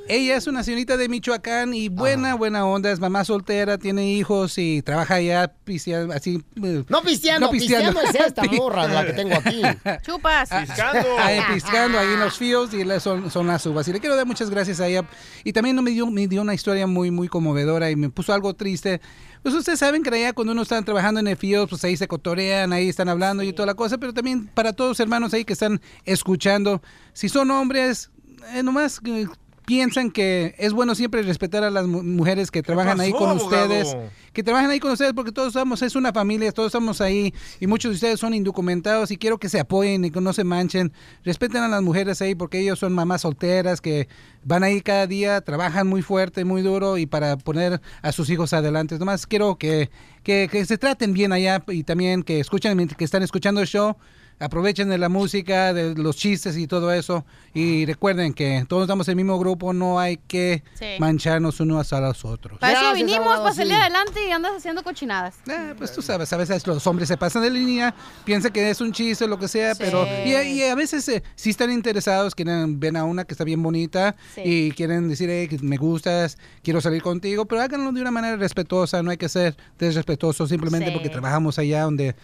[0.08, 1.90] Ella es una señorita de Michoacán y Ah.
[1.92, 6.42] buena, buena onda, es mamá soltera, tiene hijos y trabaja allá pisteando, así.
[6.62, 9.62] eh, No pisteando, pisteando es esta morra, la que tengo aquí.
[10.04, 10.50] Chupas.
[10.50, 11.06] Piscando.
[11.18, 13.86] Ahí piscando ahí en los fields y son, son las uvas.
[13.88, 15.04] Y le quiero dar muchas gracias a ella.
[15.44, 18.54] Y también me dio, me dio una historia muy, muy conmovedora y me puso algo
[18.54, 19.00] triste.
[19.42, 22.06] Pues ustedes saben que allá cuando uno está trabajando en el field, pues ahí se
[22.08, 25.44] cotorean, ahí están hablando y toda la cosa, pero también para todos los hermanos ahí
[25.44, 26.82] que están escuchando,
[27.12, 28.10] si son hombres,
[28.54, 29.26] eh, nomás eh,
[29.66, 33.64] piensan que es bueno siempre respetar a las mu- mujeres que trabajan ahí con abogado?
[33.66, 33.96] ustedes
[34.32, 37.66] que trabajan ahí con ustedes porque todos estamos, es una familia, todos estamos ahí y
[37.66, 40.90] muchos de ustedes son indocumentados y quiero que se apoyen y que no se manchen.
[41.22, 44.08] Respeten a las mujeres ahí porque ellos son mamás solteras que
[44.42, 48.52] van ahí cada día, trabajan muy fuerte, muy duro y para poner a sus hijos
[48.54, 48.98] adelante.
[48.98, 49.90] Nomás quiero que,
[50.22, 53.66] que, que se traten bien allá y también que escuchen, mientras que están escuchando el
[53.66, 53.96] show.
[54.42, 57.24] Aprovechen de la música, de los chistes y todo eso.
[57.54, 60.86] Y recuerden que todos estamos en el mismo grupo, no hay que Sí.
[60.98, 62.58] mancharnos unos a los otros.
[62.58, 63.80] Para eso vinimos, para salir sí.
[63.80, 65.36] adelante y andas haciendo cochinadas.
[65.48, 68.80] Eh, pues tú sabes, a veces los hombres se pasan de línea, piensan que es
[68.80, 69.82] un chiste o lo que sea, Sí.
[69.84, 73.44] pero y, y a veces eh, sí están interesados, quieren ven a una que está
[73.44, 74.40] bien bonita Sí.
[74.44, 78.36] y quieren decir "Eh, que me gustas, quiero salir contigo, pero háganlo de una manera
[78.36, 80.92] respetuosa, no hay que ser desrespetuosos simplemente Sí.
[80.92, 82.14] porque trabajamos allá donde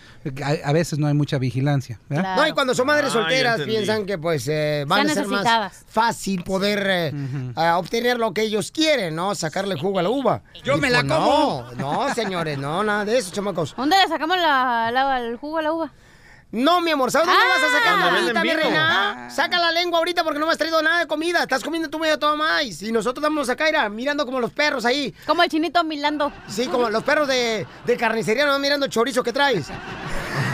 [0.42, 2.00] a, a veces no hay mucha vigilancia.
[2.08, 2.42] Claro.
[2.42, 5.84] No, y cuando son madres Ah, solteras piensan que pues eh, van a ser más
[5.86, 7.12] fácil poder eh,
[7.56, 9.34] ah, obtener lo que ellos quieren, ¿no?
[9.34, 10.42] Sacarle jugo a la uva.
[10.64, 11.66] Yo Y, me la como.
[11.76, 13.74] No, no, señores, no, nada de eso, chamacos.
[13.76, 15.92] ¿Dónde le sacamos la, la- el jugo a la uva?
[16.50, 17.48] No, mi amor, ¿sabes dónde Ah.
[17.48, 18.70] vas a sacar Cuando ahorita, mi venden vino.
[18.70, 19.28] reina?
[19.30, 21.42] Saca la lengua ahorita porque no me has traído nada de comida.
[21.42, 22.80] Estás comiendo tú medio todo más.
[22.82, 25.14] Y nosotros estamos acá, mira, mirando como los perros ahí.
[25.26, 26.32] Como el chinito milando.
[26.48, 29.66] Sí, como los perros de, de carnicería, no mirando el chorizo que traes.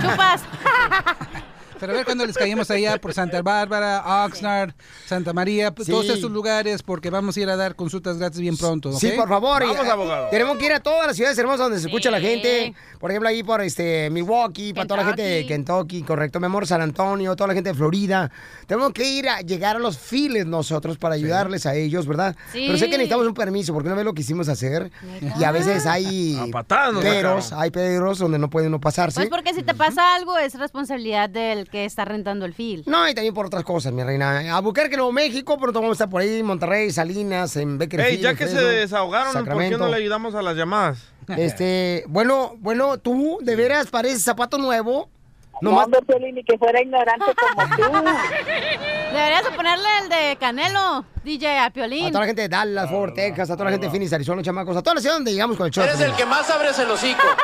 [0.03, 0.42] Chupas.
[1.85, 4.72] Pero a ver cuando les caímos allá por Santa Bárbara, Oxnard,
[5.05, 8.57] Santa María, pues, todos estos lugares, porque vamos a ir a dar consultas gratis bien
[8.57, 8.91] pronto.
[8.95, 9.62] Sí, por favor.
[9.62, 10.28] y, Vamos, abogado.
[10.30, 12.74] Tenemos que ir a todas las ciudades hermosas donde se escucha la gente.
[12.99, 16.66] Por ejemplo, ahí por este Milwaukee, para toda la gente de Kentucky, correcto, mi amor,
[16.66, 18.30] San Antonio, toda la gente de Florida.
[18.66, 22.35] Tenemos que ir a llegar a los files nosotros para ayudarles a ellos, ¿verdad?
[22.51, 22.64] Sí.
[22.66, 24.91] Pero sé que necesitamos un permiso, porque una vez lo quisimos hacer
[25.39, 26.51] y a veces hay
[27.03, 29.20] peros, hay peros donde no puede uno pasarse.
[29.20, 32.85] Pues porque si te pasa algo es responsabilidad del que está rentando el fil.
[32.87, 34.57] No, y también por otras cosas, mi reina.
[34.57, 38.16] A Buquerque, Nuevo México, pronto vamos a estar por ahí, Monterrey, Salinas, en Bakersfield.
[38.16, 39.79] Ey, ya que se desahogaron, ¿por qué Sacramento.
[39.79, 41.12] no le ayudamos a las llamadas?
[41.37, 45.11] Este, bueno, bueno, tú de veras pareces zapato nuevo.
[45.62, 47.25] No, hombre, Piolín, ni que fuera ignorante
[47.57, 47.83] como tú.
[49.12, 52.07] Deberías de ponerle el de Canelo, DJ a Piolín.
[52.07, 54.43] A toda la gente de Dallas, Fort Texas, a toda la gente de Phoenix, Arizona,
[54.43, 55.83] chamacos, a toda la ciudad donde llegamos con el show.
[55.83, 57.22] Eres el que más abres el hocico.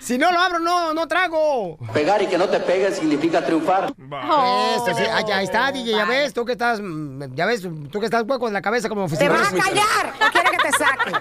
[0.00, 1.78] Si no lo abro, no, no trago.
[1.92, 3.92] Pegar y que no te peguen significa triunfar.
[3.96, 8.00] Eso, sí, ah, ya está, DJ, ya ves, tú que estás, mm, ya ves, tú
[8.00, 10.14] que estás hueco de la cabeza como si ¡Te vas a callar!
[10.14, 11.12] ¿O quiere que te saque?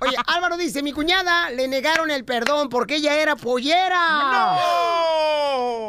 [0.00, 4.56] Oye, Álvaro dice, mi cuñada le negaron el perdón porque ella era pollera.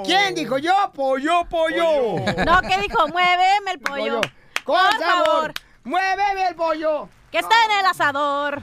[0.06, 0.74] ¿Quién dijo yo?
[0.94, 2.16] Pollo, pollo.
[2.46, 3.08] No, ¿qué dijo?
[3.08, 4.22] Muéveme el pollo.
[4.64, 5.26] Con Por sabor.
[5.26, 5.54] favor.
[5.88, 7.10] Muéveme el pollo.
[7.32, 8.62] Que está en el asador.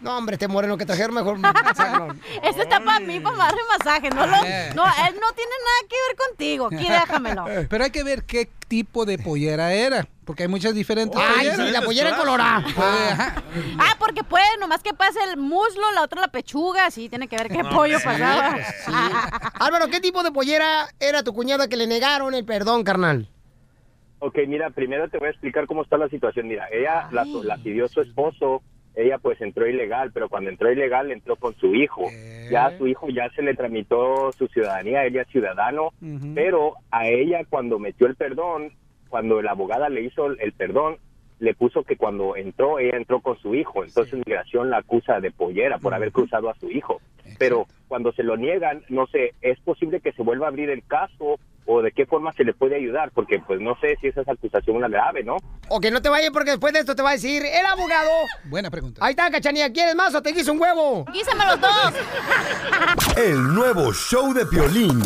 [0.00, 1.38] No, hombre, este moreno que trajeron mejor.
[2.42, 4.10] Este está para mí, para darle masaje.
[4.10, 4.72] No, lo- Eh.
[4.74, 6.66] no, él no tiene nada que ver contigo.
[6.66, 7.44] Aquí déjamelo.
[7.70, 11.66] Pero hay que ver qué tipo de pollera era, porque hay muchas diferentes Ay, polleras.
[11.66, 12.64] sí, la pollera colorada.
[12.74, 13.42] Puede, ajá.
[13.78, 16.90] Ah, porque puede, nomás que pase el muslo, la otra la pechuga.
[16.90, 18.56] Sí, tiene que ver qué pollo sí, pasaba.
[18.84, 18.92] sí.
[19.60, 23.28] Álvaro, ¿qué tipo de pollera era tu cuñada que le negaron el perdón, carnal?
[24.24, 26.46] Ok, mira, primero te voy a explicar cómo está la situación.
[26.46, 28.62] Mira, ella la, la pidió su esposo,
[28.94, 32.02] ella pues entró ilegal, pero cuando entró ilegal entró con su hijo.
[32.48, 35.90] Ya a su hijo ya se le tramitó su ciudadanía, ella es ciudadano,
[36.34, 38.70] pero a ella cuando metió el perdón,
[39.08, 40.98] cuando la abogada le hizo el- el perdón,
[41.40, 43.82] le puso que cuando entró, ella entró con su hijo.
[43.84, 47.00] Entonces migración la acusa de pollera por haber cruzado a su hijo.
[47.40, 50.84] Pero cuando se lo niegan, no sé, es posible que se vuelva a abrir el
[50.84, 54.22] caso o de qué forma se le puede ayudar, porque pues no sé si esa
[54.22, 55.36] es acusación una grave, ¿no?
[55.68, 58.10] O que no te vayas porque después de esto te va a decir el abogado.
[58.44, 59.04] Buena pregunta.
[59.04, 59.72] Ahí está, cachanilla.
[59.72, 61.04] ¿Quieres más o te quiso un huevo?
[61.12, 61.94] Quísame los dos.
[63.16, 65.00] El nuevo show de Piolín.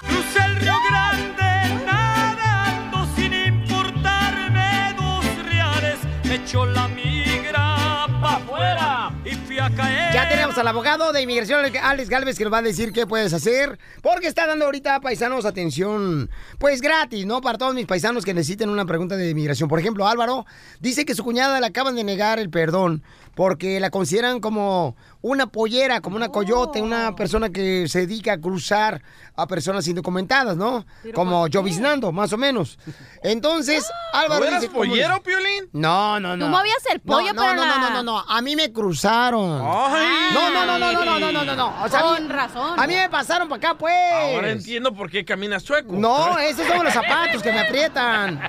[0.00, 5.98] Crucé el Río Grande nadando sin importarme dos reales.
[6.24, 10.03] Me echó la migra pa' afuera y fui a caer.
[10.14, 13.32] Ya tenemos al abogado de inmigración, Alex Galvez, que nos va a decir qué puedes
[13.32, 13.80] hacer.
[14.00, 17.40] Porque está dando ahorita, paisanos, atención, pues gratis, ¿no?
[17.40, 19.68] Para todos mis paisanos que necesiten una pregunta de inmigración.
[19.68, 20.46] Por ejemplo, Álvaro
[20.78, 23.02] dice que su cuñada le acaban de negar el perdón
[23.34, 28.40] porque la consideran como una pollera, como una coyote, una persona que se dedica a
[28.40, 29.02] cruzar
[29.34, 30.86] a personas indocumentadas, ¿no?
[31.14, 32.78] Como lloviznando, más o menos.
[33.22, 34.72] Entonces, Álvaro ¿No eras dice...
[34.72, 35.20] ¿cómo pollero?
[35.22, 35.68] Piolín?
[35.72, 36.44] No, no, no.
[36.46, 38.72] Tú movías el pollo, no, no, pero no, la- no, no, no, a mí me
[38.72, 39.60] cruzaron.
[39.64, 40.03] Ay.
[40.32, 41.84] No, no, no, no, no, no, no, no, no, no.
[41.84, 42.78] O sea, a mí- Con razón.
[42.80, 43.94] A mí me pasaron para acá, pues.
[44.34, 45.92] Ahora entiendo por qué caminas chueco.
[45.92, 48.40] No, esos son los zapatos que me aprietan.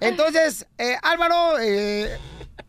[0.00, 2.18] Entonces, eh, Álvaro, eh,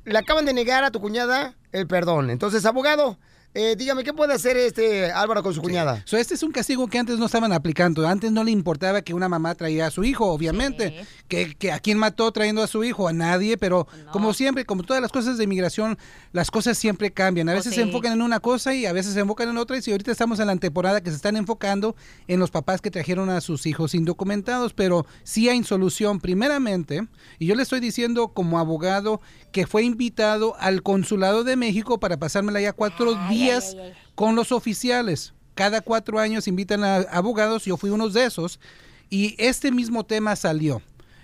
[0.05, 2.29] le acaban de negar a tu cuñada el perdón.
[2.29, 3.17] Entonces, abogado,
[3.55, 6.03] eh, dígame, ¿qué puede hacer este Álvaro con su cuñada?
[6.05, 8.05] So, este es un castigo que antes no estaban aplicando.
[8.07, 11.05] Antes no le importaba que una mamá traía a su hijo, obviamente.
[11.29, 13.57] Que, que a quién mató trayendo a su hijo, a nadie.
[13.57, 15.97] Pero como siempre, como todas las cosas de inmigración,
[16.33, 17.47] las cosas siempre cambian.
[17.47, 17.77] A Oh, veces sí.
[17.77, 19.77] se enfocan en una cosa y a veces se enfocan en otra.
[19.77, 21.95] Y si ahorita estamos en la temporada que se están enfocando
[22.27, 24.73] en los papás que trajeron a sus hijos indocumentados.
[24.73, 27.07] Pero sí hay solución, primeramente.
[27.39, 29.21] Y yo le estoy diciendo como abogado
[29.53, 33.44] que fue invitado al consulado de México para pasármela ya cuatro días
[34.15, 35.33] con los oficiales.
[35.53, 38.59] Cada cuatro años invitan a abogados, yo fui uno de esos,
[39.09, 40.81] y este mismo tema salió.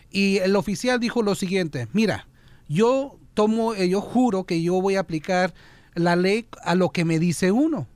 [0.09, 2.27] Y el oficial dijo lo siguiente, mira,
[2.67, 5.53] yo tomo, eh, yo juro que yo voy a aplicar
[5.95, 7.87] la ley a lo que me dice uno.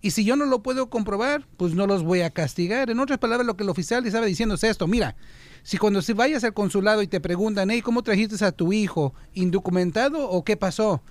[0.00, 2.90] Y si yo no lo puedo comprobar, pues no los voy a castigar.
[2.90, 5.16] En otras palabras, lo que el oficial estaba diciendo es esto, mira,
[5.62, 9.14] si cuando si vayas al consulado y te preguntan, hey, ¿cómo trajiste a tu hijo?
[9.32, 11.02] ¿Indocumentado o qué pasó?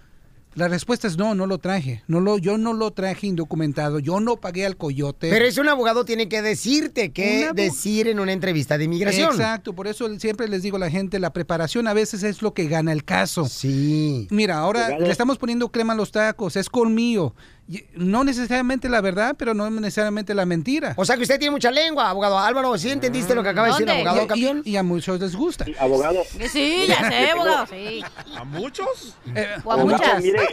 [0.56, 2.04] La respuesta es no, no lo traje.
[2.08, 4.00] No lo, yo no lo traje indocumentado.
[4.00, 5.30] Yo no pagué al coyote.
[5.30, 9.32] Pero es un abogado tiene que decirte qué decir en una entrevista de inmigración.
[9.32, 12.54] Exacto, por eso siempre les digo a la gente, la preparación a veces es lo
[12.54, 13.46] que gana el caso.
[13.46, 14.28] Sí.
[14.30, 17.34] Mira, ahora le estamos poniendo crema a los tacos, es colmillo.
[17.96, 20.94] No necesariamente la verdad, pero no necesariamente la mentira.
[20.98, 22.78] O sea que usted tiene mucha lengua, abogado Álvaro.
[22.78, 24.62] ¿Sí entendiste lo que acaba de decir abogado Y- campeón?
[24.66, 25.66] Y, a muchos les gusta.
[25.80, 26.20] abogado.
[26.50, 28.04] Sí, ya sé, abogado, sí.
[28.36, 29.16] ¿A muchos?
[29.64, 30.22] O a Abogado, muchas.
[30.24, 30.40] mire,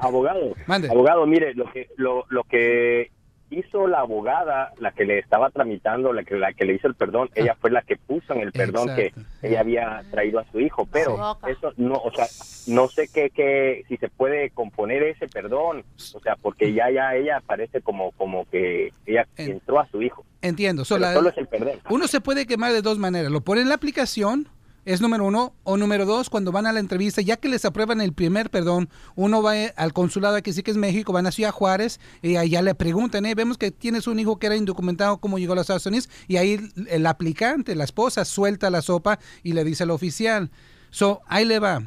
[0.00, 0.88] abogado, Mande.
[0.88, 3.10] abogado, mire, lo que lo, lo que
[3.50, 6.94] hizo la abogada, la que le estaba tramitando, la que la que le hizo el
[6.94, 10.60] perdón, ella fue la que puso en el perdón que ella había traído a su
[10.60, 12.26] hijo, pero eso no, o sea,
[12.74, 15.84] no sé qué qué si se puede componer ese perdón,
[16.14, 20.24] o sea, porque ya ya ella parece como como que ella entró a su hijo.
[20.42, 20.84] Entiendo.
[20.84, 21.78] so, la- solo es el perdón.
[21.90, 23.30] uno se puede quemar de dos maneras.
[23.32, 24.48] Lo pone en la aplicación,
[24.86, 25.52] es número uno.
[25.64, 28.88] O número dos, cuando van a la entrevista, ya que les aprueban el primer perdón,
[29.16, 32.36] uno va eh, al consulado, que sí que es México, van a Ciudad Juárez, y
[32.36, 35.56] allá le preguntan, eh, vemos que tienes un hijo que era indocumentado, ¿cómo llegó a
[35.56, 36.08] los Estados Unidos?
[36.28, 40.50] Y ahí el aplicante, la esposa, suelta la sopa y le dice al oficial.
[40.90, 41.82] So, ahí le va.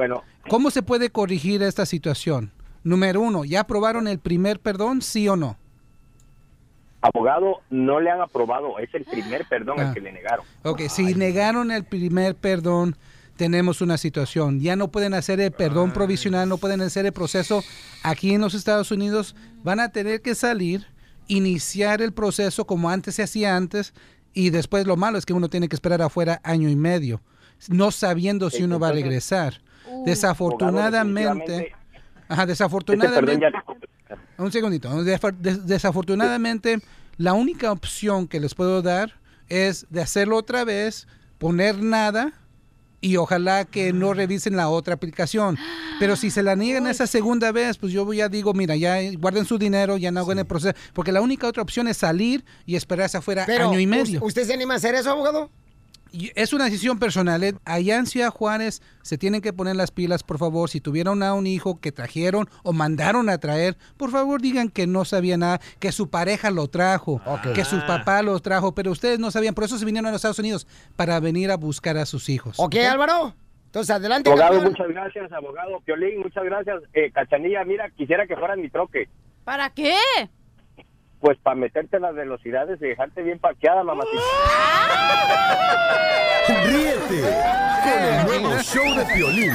[0.49, 2.51] ¿Cómo se puede corregir esta situación?
[2.83, 5.57] Número uno, ¿ya aprobaron el primer perdón, sí o no?
[7.01, 9.87] Abogado, no le han aprobado, es el primer perdón Ah.
[9.89, 10.45] el que le negaron.
[10.63, 12.95] Ok, si negaron el primer perdón,
[13.37, 14.59] tenemos una situación.
[14.59, 17.63] Ya no pueden hacer el perdón provisional, no pueden hacer el proceso
[18.03, 19.33] aquí en los Estados Unidos.
[19.63, 20.87] Van a tener que salir,
[21.27, 23.93] iniciar el proceso como antes se hacía antes,
[24.33, 27.21] y después lo malo es que uno tiene que esperar afuera año y medio,
[27.69, 29.61] no sabiendo si uno va a regresar.
[29.87, 31.63] uh, Desafortunadamente, abogado,
[32.27, 33.63] ajá, Este desafortunadamente, perdón ya-
[34.37, 34.89] un segundito.
[35.03, 36.79] Desafortunadamente,
[37.17, 39.15] la única opción que les puedo dar
[39.49, 41.07] es de hacerlo otra vez,
[41.37, 42.33] poner nada
[43.01, 45.57] y ojalá que no revisen la otra aplicación.
[45.99, 49.45] Pero si se la niegan esa segunda vez, pues yo ya digo, mira, ya guarden
[49.45, 50.75] su dinero, ya no hagan el proceso.
[50.93, 54.19] Porque la única otra opción es salir y esperarse afuera Pero, año y medio.
[54.19, 55.49] ¿us- ¿usted se anima a hacer eso, abogado?
[56.35, 57.43] Es una decisión personal.
[57.43, 57.55] ¿eh?
[57.65, 60.69] Allá en Ciudad Juárez se tienen que poner las pilas, por favor.
[60.69, 64.87] Si tuvieron a un hijo que trajeron o mandaron a traer, por favor digan que
[64.87, 67.21] no sabía nada, que su pareja lo trajo,
[67.53, 69.53] que su papá lo trajo, pero ustedes no sabían.
[69.53, 72.59] Por eso se vinieron a los Estados Unidos, para venir a buscar a sus hijos.
[72.59, 73.35] ¿Ok, Álvaro?
[73.65, 74.71] Entonces, adelante, Abogado, campeón.
[74.71, 75.79] muchas gracias, abogado.
[75.81, 76.81] Piolín, muchas gracias.
[76.93, 79.07] Eh, Cachanilla, mira, quisiera que fuera mi troque.
[79.43, 79.93] ¿Para qué?
[81.19, 84.21] Pues para meterte en las velocidades y dejarte bien parqueada, mamacita.
[86.65, 87.21] Ríete
[87.83, 89.53] con el nuevo show de Piolín.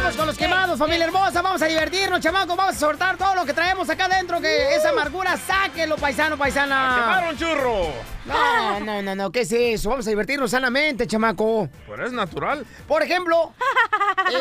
[0.00, 1.42] Vamos con los quemados, familia hermosa.
[1.42, 2.56] Vamos a divertirnos, chamacos.
[2.56, 4.40] Vamos a soltar todo lo que traemos acá adentro.
[4.40, 6.94] Que esa amargura, sáquenlo, paisano, paisana.
[7.00, 7.92] ¡Quemaron, churro!
[8.24, 9.32] No, no, no, no.
[9.32, 9.90] ¿Qué es eso?
[9.90, 11.68] Vamos a divertirnos sanamente, chamaco.
[11.86, 12.64] Pero es natural.
[12.86, 13.52] Por ejemplo,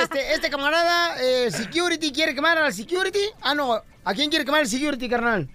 [0.02, 3.24] este, este camarada, eh, security, quiere quemar al security.
[3.42, 3.82] Ah, no.
[4.06, 5.50] ¿A quién quiere quemar el security, carnal?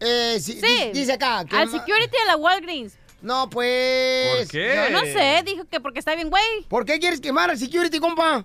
[0.00, 0.66] Eh, si- Sí.
[0.66, 1.38] di- Dice acá.
[1.38, 2.96] Al security de la Walgreens.
[3.22, 4.38] No, pues.
[4.40, 4.88] ¿Por qué?
[4.90, 6.62] Yo no sé, dijo que porque está bien, güey.
[6.68, 8.44] ¿Por qué quieres quemar al security, compa?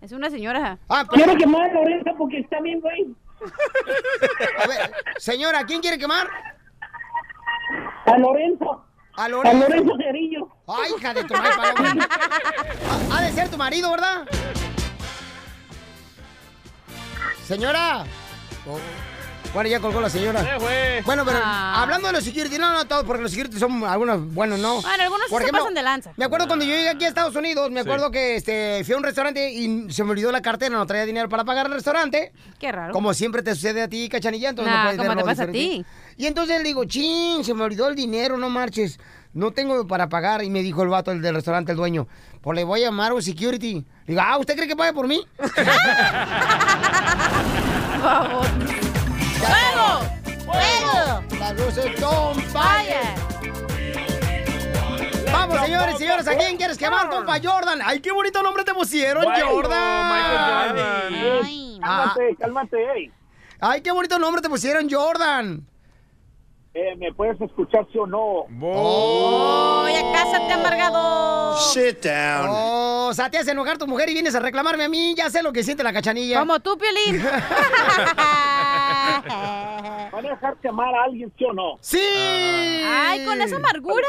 [0.00, 0.78] Es una señora.
[0.88, 3.14] Ah, Quiero quemar a Lorenzo porque está bien, güey.
[4.62, 6.26] A ver, señora, ¿quién quiere quemar?
[8.06, 8.84] A Lorenzo.
[9.16, 9.68] A A Lorenzo.
[9.68, 10.48] Lorenzo Cerillo.
[10.66, 12.08] Ay, hija de tu madre, Paloma.
[13.10, 14.26] Ha- Ha de ser tu marido, ¿verdad?
[17.44, 18.04] Señora.
[18.66, 18.78] Oh.
[19.52, 20.58] Bueno, ya colgó la señora.
[21.04, 21.82] Bueno, pero Ah.
[21.82, 24.80] hablando de los security, no, no todos, porque los security son algunos buenos, ¿no?
[24.80, 26.12] Bueno, algunos sí Por se ejemplo, pasan de lanza.
[26.16, 27.88] Me acuerdo cuando yo llegué aquí a Estados Unidos, me Sí.
[27.88, 31.04] acuerdo que este, fui a un restaurante y se me olvidó la cartera, no traía
[31.04, 32.32] dinero para pagar el restaurante.
[32.60, 32.92] Qué raro.
[32.92, 35.42] Como siempre te sucede a ti, cachanilla, entonces no Nah, puedes ¿cómo verlo te pasa
[35.42, 35.88] a diferente.
[36.16, 39.00] Y entonces le digo, chin, se me olvidó el dinero, no marches.
[39.32, 40.42] No tengo para pagar.
[40.44, 42.06] Y me dijo el vato, el del restaurante, el dueño,
[42.40, 43.74] pues le voy a llamar a un security.
[43.74, 43.84] Le
[44.14, 45.24] digo, ah, ¿usted cree que pague por mí?
[48.00, 48.42] ¡Fuego!
[51.50, 51.84] Las luces
[52.52, 52.94] fire.
[55.32, 57.80] Vamos, señores, señores, ¿a quién quieres quemar, compa Jordan?
[57.84, 60.12] ¡Ay, qué bonito nombre te pusieron, Bueno, Jordan!
[60.12, 61.12] Michael Jordan.
[61.44, 61.80] Ay.
[61.82, 63.10] Cálmate, cálmate, ey.
[63.58, 65.66] ¡Ay, qué bonito nombre te pusieron, Jordan!
[66.72, 68.46] Eh, ¿Me puedes escuchar sí o no?
[68.62, 71.58] ¡Oh, ya cásate, amargado!
[71.58, 72.46] Sit down.
[72.48, 75.16] Oh, o sea, te hace enojar tu mujer y vienes a reclamarme a mí.
[75.16, 76.38] Ya sé lo que siente la cachanilla.
[76.38, 77.24] Como tú, Piolín.
[80.22, 81.78] ¿Van a dejar quemar a alguien, sí o no?
[81.80, 81.98] ¡Sí!
[81.98, 84.06] Ay, con esa amargura.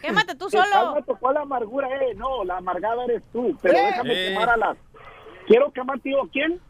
[0.00, 0.64] Quémate tú solo.
[0.70, 1.88] cálmate, ¿cuál amargura?
[2.02, 3.56] Eh, no, la amargada eres tú.
[3.62, 3.82] Pero Eh.
[3.86, 4.28] déjame Eh.
[4.28, 4.76] quemar a las...
[5.46, 6.60] Quiero quemar, tío, ¿a quién?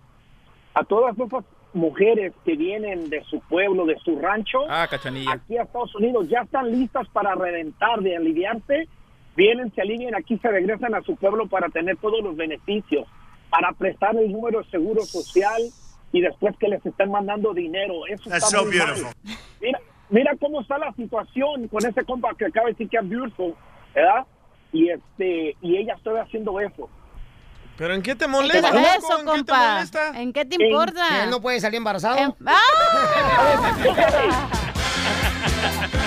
[0.75, 1.45] A todas esas
[1.75, 5.33] mujeres que vienen de su pueblo, de su rancho, Ah, cachanilla.
[5.33, 8.89] aquí a Estados Unidos, ya están listas para reventar, de aliviarse,
[9.37, 13.07] vienen, se alinean aquí, se regresan a su pueblo para tener todos los beneficios,
[13.51, 15.63] para prestar el número de seguro social
[16.13, 18.07] y después que les estén mandando dinero.
[18.07, 18.87] Eso That's está so muy mal.
[18.87, 19.13] beautiful.
[19.61, 19.79] Mira,
[20.11, 23.55] mira cómo está la situación con ese compa que acaba de decir que es beautiful,
[23.95, 24.27] ¿verdad?
[24.73, 26.89] Y este y ella está haciendo eso.
[27.79, 28.69] ¿Pero en qué te ¿Qué molesta?
[28.69, 28.87] es loco?
[28.87, 30.21] eso, ¿En qué te molesta?
[30.21, 31.09] ¿En qué te importa?
[31.09, 32.17] Que él no puede salir embarazado.
[32.19, 32.61] Em- ¡Ah!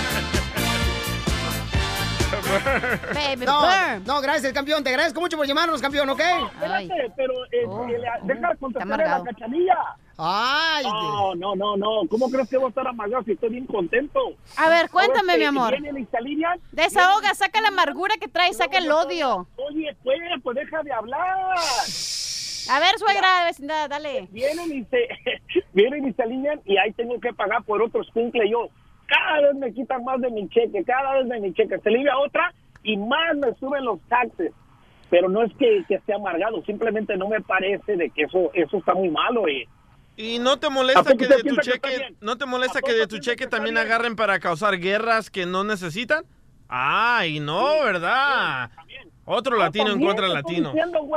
[3.14, 4.04] Baby, no, burn.
[4.06, 4.84] no, gracias, campeón.
[4.84, 6.20] Te agradezco mucho por llamarnos, campeón, ¿ok?
[6.20, 7.88] Espérate, pero eh, Oh.
[7.88, 9.78] eh, le- deja contestarle a la cachanilla.
[10.18, 12.08] Ay, no, no, no, no.
[12.10, 14.20] ¿Cómo crees que voy a estar amargado si estoy bien contento?
[14.56, 15.72] A ver, cuéntame, Ahora, mi amor.
[15.72, 19.48] vienen y se alinean, Desahoga, saca la amargura que traes, saca el odio.
[19.58, 21.28] Oye, pues, pues deja de hablar.
[22.68, 24.28] A ver, suegra de vecindad, dale.
[24.32, 25.08] Vienen y se,
[25.74, 28.70] vienen y se alinean y ahí tengo que pagar por otro sprinkle yo.
[29.08, 31.80] Cada vez me quitan más de mi cheque, cada vez de mi cheque.
[31.80, 32.54] Se limpia otra
[32.84, 34.52] y más me suben los taxes.
[35.10, 38.78] Pero no es que, que esté amargado, simplemente no me parece de que eso eso
[38.78, 39.48] está muy malo.
[39.48, 39.68] Eh.
[40.18, 42.94] ¿Y no te ¿A molesta que de tu que cheque, no te molesta ¿A que
[42.94, 46.26] de tu cheque también agarren para causar guerras que no necesitan?
[46.68, 48.72] Ay, no, ¿verdad?
[49.26, 50.72] Otro latino en También contra latino.
[50.72, 51.00] diciendo,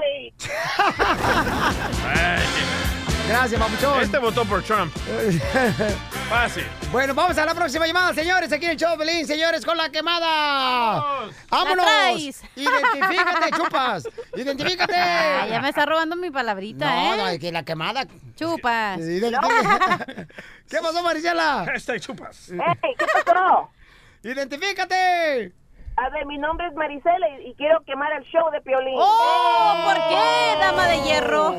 [3.28, 4.00] Gracias, papuchón.
[4.00, 4.92] Este votó por Trump.
[6.28, 6.64] Fácil.
[6.92, 8.52] Bueno, vamos a la próxima llamada, señores.
[8.52, 11.26] Aquí en el show, señores, con la quemada.
[11.48, 11.76] ¡Vámonos!
[11.78, 12.42] La traes.
[12.54, 14.08] Identifícate, chupas.
[14.36, 14.94] Identifícate.
[14.94, 17.32] Ay, ya me está robando mi palabrita, No, ¿eh?
[17.34, 18.06] no, que la quemada.
[18.36, 19.00] Chupas.
[20.68, 21.64] ¿Qué pasó, Maricela?
[21.64, 22.50] Hashtag chupas.
[22.50, 22.58] Ey,
[22.98, 23.70] ¿qué pasó?
[24.22, 25.52] ¡Identifícate!
[26.00, 28.94] A ver, mi nombre es Marisela y, y quiero quemar el show de Piolín.
[28.96, 29.82] ¡Oh!
[29.84, 31.52] ¿Por qué, dama de hierro?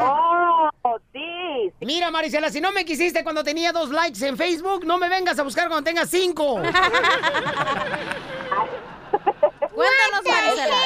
[0.00, 0.68] ¡Oh,
[1.12, 1.72] sí!
[1.80, 5.38] Mira, Marisela, si no me quisiste cuando tenía dos likes en Facebook, no me vengas
[5.38, 6.56] a buscar cuando tengas cinco.
[9.74, 10.76] Cuéntanos, Marisela.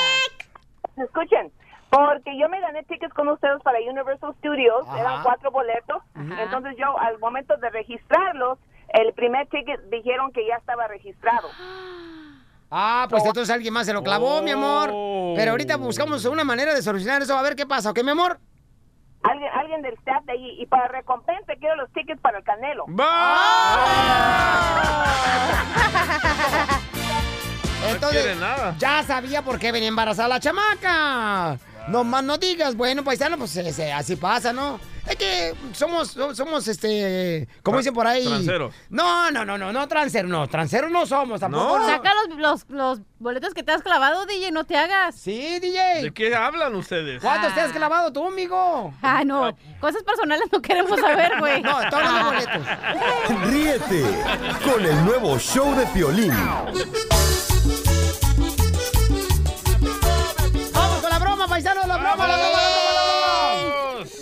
[0.97, 1.51] Escuchen,
[1.91, 5.01] porque yo me gané tickets con ustedes para Universal Studios, Ajá.
[5.01, 6.43] eran cuatro boletos, Ajá.
[6.43, 11.49] entonces yo al momento de registrarlos, el primer ticket dijeron que ya estaba registrado.
[12.75, 14.89] Ah, pues entonces alguien más se lo clavó, mi amor.
[14.91, 15.35] Oh.
[15.37, 17.37] Pero ahorita buscamos una manera de solucionar eso.
[17.37, 18.41] A ver qué pasa, ¿ok, mi amor?
[19.23, 22.87] Alguien, alguien del staff de ahí, y para recompensa quiero los tickets para el Canelo.
[27.91, 28.75] Entonces, quiere nada.
[28.79, 31.59] ya sabía por qué venía embarazada la chamaca.
[31.89, 34.79] No más no digas, bueno, paisano, pues eh, así pasa, ¿no?
[35.05, 38.25] Es que somos, so- somos, este, como dicen por ahí.
[38.25, 38.73] Transeros.
[38.89, 41.81] No, no, no, no, no, transeros, no, transeros no somos tampoco.
[41.81, 41.87] No.
[41.89, 45.17] Saca los, los, los boletos que te has clavado, DJ, no te hagas.
[45.17, 46.03] Sí, DJ.
[46.05, 47.21] ¿De qué hablan ustedes?
[47.21, 48.95] ¿Cuántos te has clavado tú, amigo?
[49.03, 51.61] Ah, no, cosas personales no queremos saber, güey.
[51.63, 52.67] No, hablando de boletos.
[53.51, 54.05] Ríete
[54.65, 56.33] con el nuevo show de Piolín.
[61.61, 62.57] Con la broma, la broma,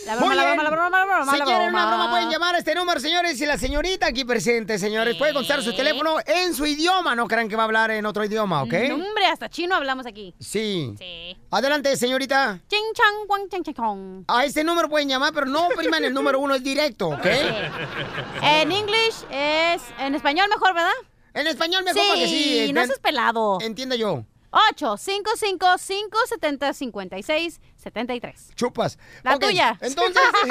[0.07, 0.91] la broma, la broma, la broma.
[0.91, 2.11] La broma, Si quieren una broma.
[2.11, 3.41] pueden llamar a este número, señores.
[3.41, 7.14] Y la señorita aquí presente, señores, puede contestar su teléfono en su idioma.
[7.14, 8.74] No crean que va a hablar en otro idioma, ¿ok?
[8.93, 10.35] Hombre, hasta chino hablamos aquí.
[10.41, 10.95] Sí.
[10.99, 11.37] Sí.
[11.51, 12.61] Adelante, señorita.
[12.68, 14.24] Ching chang guang chang chang chong.
[14.28, 17.26] A este número pueden llamar, pero no priman el número uno, es directo, ¿ok?
[18.43, 19.83] En English es...
[19.99, 20.91] En español mejor, ¿verdad?
[21.35, 22.72] En español mejor que sí.
[22.72, 23.59] no seas pelado.
[23.61, 24.24] Entienda yo.
[24.51, 28.51] 8 5 5 5 70 56 73.
[28.57, 28.98] Chupas.
[29.22, 29.78] La tuya.
[29.80, 30.22] Entonces.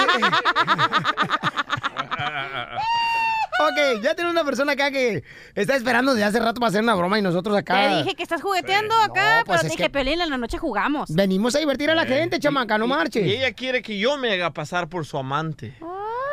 [3.59, 5.23] ok, ya tenemos una persona acá que
[5.55, 7.89] está esperando desde hace rato para hacer una broma y nosotros acá.
[7.89, 10.29] Te dije que estás jugueteando acá, No, pues pero te es dije, que- Pelín, en
[10.29, 11.13] la noche jugamos.
[11.13, 13.21] Venimos a divertir a la gente, chamaca, no marche.
[13.21, 15.75] Y ella quiere que yo me haga pasar por su amante.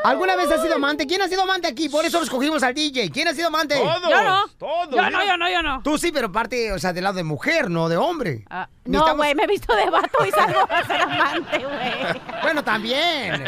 [0.07, 1.07] ¿Alguna vez has sido amante?
[1.07, 1.89] ¿Quién ha sido amante aquí?
[1.89, 3.11] Por eso escogimos al DJ.
[3.11, 3.75] ¿Quién ha sido amante?
[3.77, 4.49] Todos, Yo no.
[4.59, 4.91] todos.
[4.91, 5.83] Yo no, yo no, yo no.
[5.83, 8.45] Tú sí, pero parte, o sea, del lado de mujer, no de hombre.
[8.49, 12.23] Ah, No, güey, me he visto de vato y salgo a ser amante, güey.
[12.43, 13.43] Bueno, también.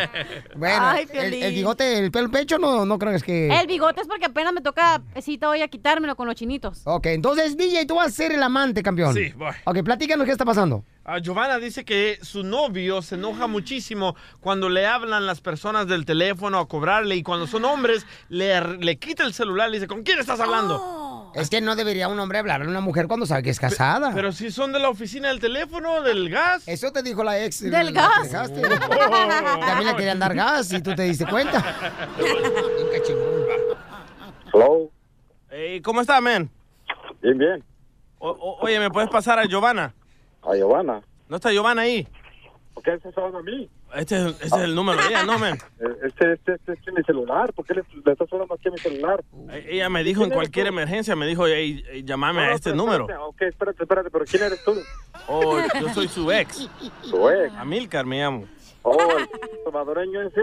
[0.56, 3.60] Bueno, Ay, el, el bigote, el pelo pecho, no, no creo que es que...
[3.60, 6.80] El bigote es porque apenas me toca, cita hoy a quitármelo con los chinitos.
[6.84, 9.14] Ok, entonces, DJ, tú vas a ser el amante, campeón.
[9.14, 9.52] Sí, voy.
[9.64, 10.82] Ok, platícanos qué está pasando.
[11.10, 16.04] Ah, Giovanna dice que su novio se enoja muchísimo cuando le hablan las personas del
[16.04, 19.88] teléfono a cobrarle y cuando son hombres le, le quita el celular y le dice,
[19.88, 21.32] ¿con quién estás hablando?
[21.34, 24.12] Es que no debería un hombre hablarle a una mujer cuando sabe que es casada.
[24.14, 26.68] Pero si son de la oficina del teléfono, del gas.
[26.68, 27.62] Eso te dijo la ex.
[27.62, 28.22] ¿Del la que gas?
[28.30, 28.60] dejaste.
[28.60, 31.64] También le querían dar gas y tú te diste cuenta.
[34.52, 34.90] Hello.
[35.50, 36.50] Hey, ¿Cómo está, man?
[37.22, 37.64] Bien, bien.
[38.18, 39.94] O- o- oye, ¿me puedes pasar a Giovanna?
[40.50, 41.02] A Giovanna.
[41.28, 42.06] ¿No está Giovanna ahí?
[42.74, 43.68] ¿Por qué estás hablando a mí?
[43.96, 45.58] Este, es- este es el número de ella, ¿no, man?
[45.80, 47.52] Eh, Este, este, este, es mi celular.
[47.52, 49.24] ¿Por qué le, le estás hablando aquí a mi celular?
[49.50, 53.06] Eh, Ella me dijo en cualquier emergencia, me dijo, hey, llámame a este número.
[53.26, 54.74] Ok, espérate, espérate, pero ¿quién eres tú?
[55.26, 56.68] Oh, yo soy su ex.
[57.10, 57.52] ¿Tu ex?
[57.54, 58.46] Amilcar me llamo.
[58.90, 59.28] Oh, el
[59.64, 60.40] salvadoreño ese.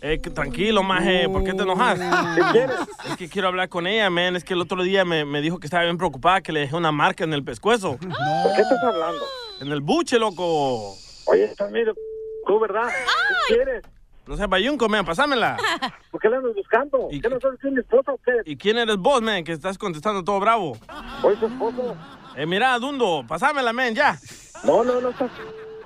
[0.00, 1.98] Eh, que tranquilo, maje, ¿por qué te enojas?
[1.98, 2.76] ¿Qué quieres?
[3.08, 4.36] Es que quiero hablar con ella, man.
[4.36, 6.76] Es que el otro día me, me dijo que estaba bien preocupada, que le dejé
[6.76, 7.96] una marca en el pescuezo.
[7.98, 9.24] ¿Por qué estás hablando?
[9.60, 10.94] En el buche, loco.
[11.26, 11.94] Oye, estás medio...
[12.46, 12.88] ¿Tú, verdad?
[13.48, 13.84] ¿Qué quieres?
[14.26, 15.56] No seas bayunco, man, pásamela.
[16.10, 17.08] ¿Por qué la andas buscando?
[17.10, 18.32] ¿Qué no sabes quién es mi esposa o qué?
[18.44, 20.76] ¿Y quién eres vos, man, que estás contestando todo bravo?
[21.20, 21.96] Soy su esposo.
[22.36, 24.18] Eh, mira, Dundo, pásamela, man, ya.
[24.64, 25.30] No, no, no estás...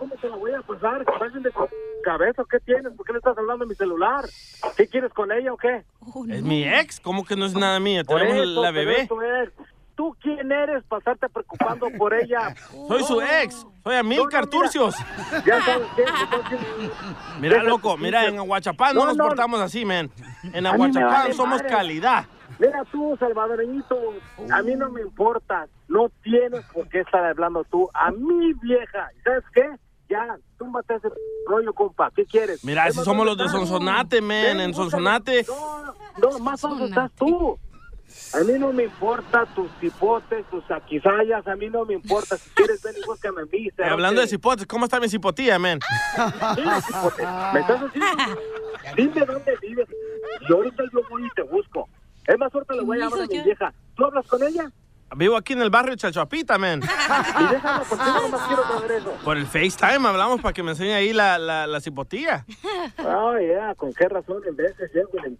[0.03, 1.00] ¿Cómo te la voy a pasar?
[1.03, 1.53] ¿Estás bien de
[2.03, 2.42] cabeza?
[2.50, 2.92] ¿Qué tienes?
[2.94, 4.24] ¿Por qué le estás hablando a mi celular?
[4.76, 5.84] ¿Qué quieres con ella o qué?
[6.28, 6.98] ¿Es mi ex?
[6.98, 8.03] ¿Cómo que no es nada mía?
[8.03, 9.09] Tenemos eso, la bebé.
[9.94, 12.53] ¿Tú quién eres para estarte preocupando por ella?
[12.88, 13.64] Soy su ex.
[13.84, 14.50] Soy Amilcar No, no.
[14.50, 14.96] Turcios.
[15.46, 16.61] Ya sabes qué, entonces...
[17.40, 19.24] Mira, loco, mira, en Aguachapán no, No, nos no.
[19.28, 20.11] portamos así, man.
[20.53, 21.68] En Aguachapán vale somos madre.
[21.68, 22.24] calidad.
[22.59, 23.96] Mira tú, salvadoreñito,
[24.53, 29.09] a mí no me importa, no tienes por qué estar hablando tú a mi vieja.
[29.18, 29.68] ¿Y ¿Sabes qué?
[30.12, 31.08] Ya, túmbate ese
[31.46, 32.10] rollo, compa.
[32.14, 32.62] ¿Qué quieres?
[32.62, 33.58] Mira, si somos ¿dónde los de?
[33.58, 34.42] Sonsonate, man.
[34.42, 34.74] Ven, En.
[34.74, 35.46] Sonsonate.
[36.20, 37.58] No, más sonso estás tú.
[38.34, 42.36] A mí no me importa tus cipotes, tus aquisayas, a mí no me importa.
[42.36, 43.68] Si quieres, ven y búscame a mí.
[43.78, 45.80] Eh, hablando de cipotes, ¿cómo está mi cipotía, man?
[46.56, 47.22] Dime, cipote,
[47.54, 48.40] ¿me estás haciendo?
[48.96, 49.88] Dime dónde vives.
[50.46, 51.88] Y ahorita yo voy y te busco.
[52.26, 53.72] Es más, ahorita le voy a llamar a mi vieja.
[53.96, 54.70] ¿Tú hablas con ella?
[55.16, 56.80] Vivo aquí en el barrio Chachuapita, man.
[57.40, 59.12] Y déjame, porque yo nomás quiero saber eso.
[59.24, 62.44] Por el FaceTime hablamos para que me enseñe ahí la, la, la cipotía.
[62.98, 65.36] Ah, ya, ¿con qué razón en veces llego y le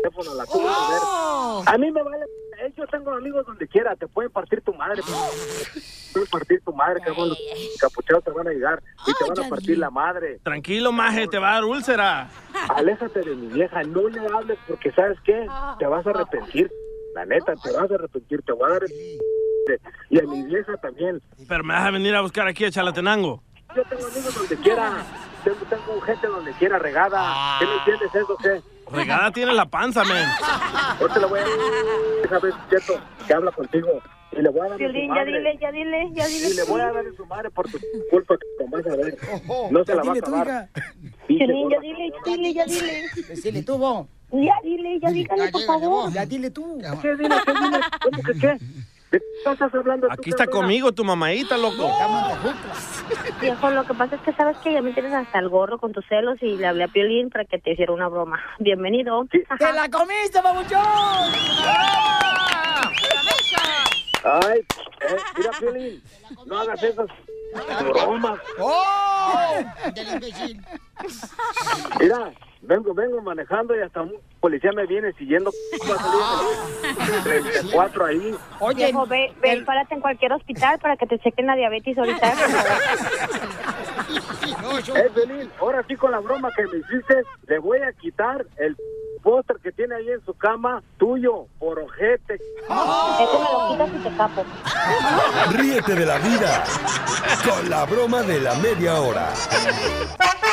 [0.00, 1.62] teléfono a la cosa Oh.
[1.66, 2.24] A mí me vale,
[2.62, 5.02] eh, yo tengo amigos donde quiera, te pueden partir tu madre,
[6.12, 7.38] pueden partir tu madre, que los
[7.80, 10.38] capuchados te van a llegar y te van a partir la madre.
[10.42, 12.28] Tranquilo, maje, te va a dar úlcera.
[12.68, 15.46] Aléjate de mi vieja, no le hables porque ¿sabes qué?
[15.78, 16.70] Te vas a arrepentir,
[17.14, 18.82] la neta, te vas a arrepentir, te voy a dar...
[20.08, 21.20] Y a mi vieja también.
[21.48, 23.42] Pero me vas a venir a buscar aquí a Chalatenango.
[23.76, 25.04] Yo tengo amigos donde quiera,
[25.44, 27.58] tengo, tengo gente donde quiera regada.
[27.60, 28.60] ¿Qué me entiendes eso qué?
[28.92, 30.26] Regada tiene la panza, man.
[30.98, 32.94] Ahorita le voy a vez, Cheto,
[33.26, 33.88] que habla contigo.
[34.32, 36.48] Y le voy a dar Violín, ya dile, ya dile, ya dile.
[36.50, 37.78] Y le voy a dar en su madre por tu
[38.10, 39.16] culpa que te vas a ver.
[39.70, 40.68] No se la va a acabar.
[41.28, 43.02] Violín, ya dile, ya dile, ya dile.
[43.28, 44.06] Decile tú, vos.
[44.32, 46.12] Ya dile, ya dígale, por favor.
[46.12, 46.78] Ya dile tú.
[47.02, 47.80] ¿Qué dile, qué dile?
[48.02, 48.58] ¿Cómo que qué?
[49.10, 51.90] ¿De qué estás hablando tú, Aquí está conmigo tu mamadita, loco.
[53.40, 55.92] Viejo, lo que pasa es que sabes que ya me tienes hasta el gorro con
[55.92, 58.40] tus celos y le hablé a Piolín para que te hiciera una broma.
[58.60, 59.26] Bienvenido.
[59.26, 60.80] ¡Te la comiste, babuchón!
[64.22, 66.02] Ay, eh, mira, Piolín,
[66.46, 67.08] no hagas esas
[67.88, 68.38] bromas.
[68.60, 69.54] ¡Oh!
[69.92, 70.60] Del imbécil.
[71.98, 72.32] Mira,
[72.62, 75.50] vengo, vengo manejando y hasta un policía me viene siguiendo.
[75.88, 78.34] Va a salir 34 ahí.
[78.60, 82.32] Oye, Viejo, ve, ve, párate en cualquier hospital para que te chequen la diabetes ahorita.
[84.94, 88.76] Eh, Piolín, ahora sí con la broma que me hiciste, le voy a quitar el
[89.22, 92.34] póster que tiene ahí en su cama, tuyo, por ojete.
[92.34, 94.44] Eso me lo quitas y te capo.
[95.52, 96.64] Ríete de la vida
[97.44, 99.32] con la broma de la media hora.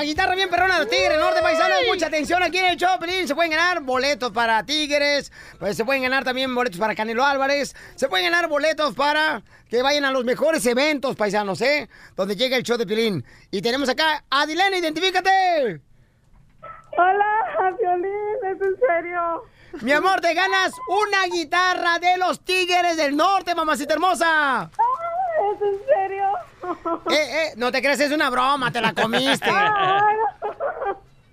[0.00, 1.74] una guitarra bien perrona de los Tigres Norte Paisano.
[1.86, 3.28] Mucha atención aquí en el show, Pelín.
[3.28, 5.30] Se pueden ganar boletos para Tigres.
[5.58, 7.76] Pues se pueden ganar también boletos para Canelo Álvarez.
[7.96, 11.90] Se pueden ganar boletos para que vayan a los mejores eventos, paisanos, ¿eh?
[12.16, 13.26] Donde llega el show de Pelín.
[13.50, 15.82] Y tenemos acá a Dilena, identifícate.
[16.96, 19.44] Hola, Violín, ¿es en serio?
[19.82, 24.70] Mi amor, te ganas una guitarra de los Tigres del Norte, mamacita hermosa.
[24.72, 26.24] ¿Es en serio?
[27.10, 29.50] Eh, eh, no te crees, es una broma, te la comiste.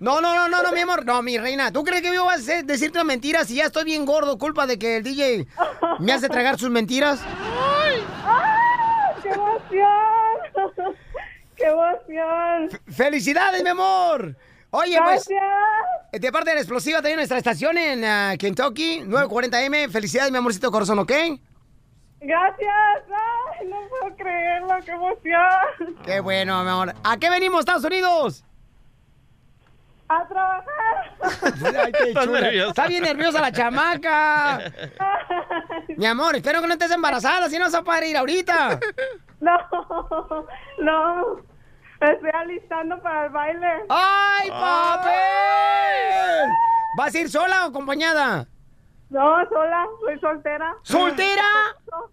[0.00, 1.04] No, no, no, no, no, mi amor.
[1.04, 1.72] No, mi reina.
[1.72, 4.64] ¿Tú crees que yo voy a hacer- decirte mentiras si ya estoy bien gordo, culpa
[4.64, 5.48] de que el DJ
[5.98, 7.18] me hace tragar sus mentiras?
[7.58, 8.04] ¡Ay,
[9.20, 10.94] qué emoción!
[11.56, 12.80] ¡Qué emoción!
[12.94, 14.36] ¡Felicidades, mi amor!
[14.70, 15.26] Oye, pues.
[15.26, 15.42] Gracias.
[16.12, 19.90] De parte de la explosiva, también nuestra estación en ah, Kentucky, 940M.
[19.90, 21.12] Felicidades, mi amorcito corazón, ¿ok?
[22.20, 23.02] Gracias.
[23.60, 25.96] Ay, no puedo creerlo, qué emoción.
[26.04, 26.94] Qué bueno, mi amor.
[27.04, 28.44] ¿A qué venimos, Estados Unidos?
[30.08, 31.84] A trabajar.
[31.84, 32.40] Ay, qué Estás chula.
[32.40, 32.68] nerviosa.
[32.70, 34.58] Está bien nerviosa la chamaca.
[35.96, 38.80] Mi amor, espero que no estés embarazada, si no se va a poder ir ahorita.
[39.40, 39.56] No,
[40.78, 41.36] no.
[42.00, 43.68] Estoy alistando para el baile.
[43.88, 45.12] ¡Ay, papel!
[46.96, 48.46] ¿Vas a ir sola o acompañada?
[49.10, 50.74] No, sola, soy soltera.
[50.82, 51.42] ¿Soltera?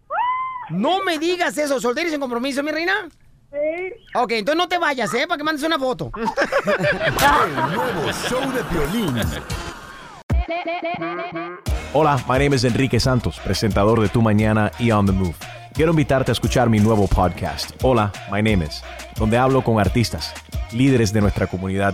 [0.72, 3.08] No me digas eso, soltera y sin compromiso, mi reina.
[3.52, 3.94] Sí.
[4.16, 5.28] Ok, entonces no te vayas, ¿eh?
[5.28, 6.10] Para que mandes una foto.
[6.16, 9.16] El nuevo show de Piolín.
[11.94, 15.36] Hola, my name is Enrique Santos, presentador de Tu Mañana y On the Move.
[15.76, 18.84] Quiero invitarte a escuchar mi nuevo podcast, Hola, my name is,
[19.18, 20.34] donde hablo con artistas,
[20.72, 21.94] líderes de nuestra comunidad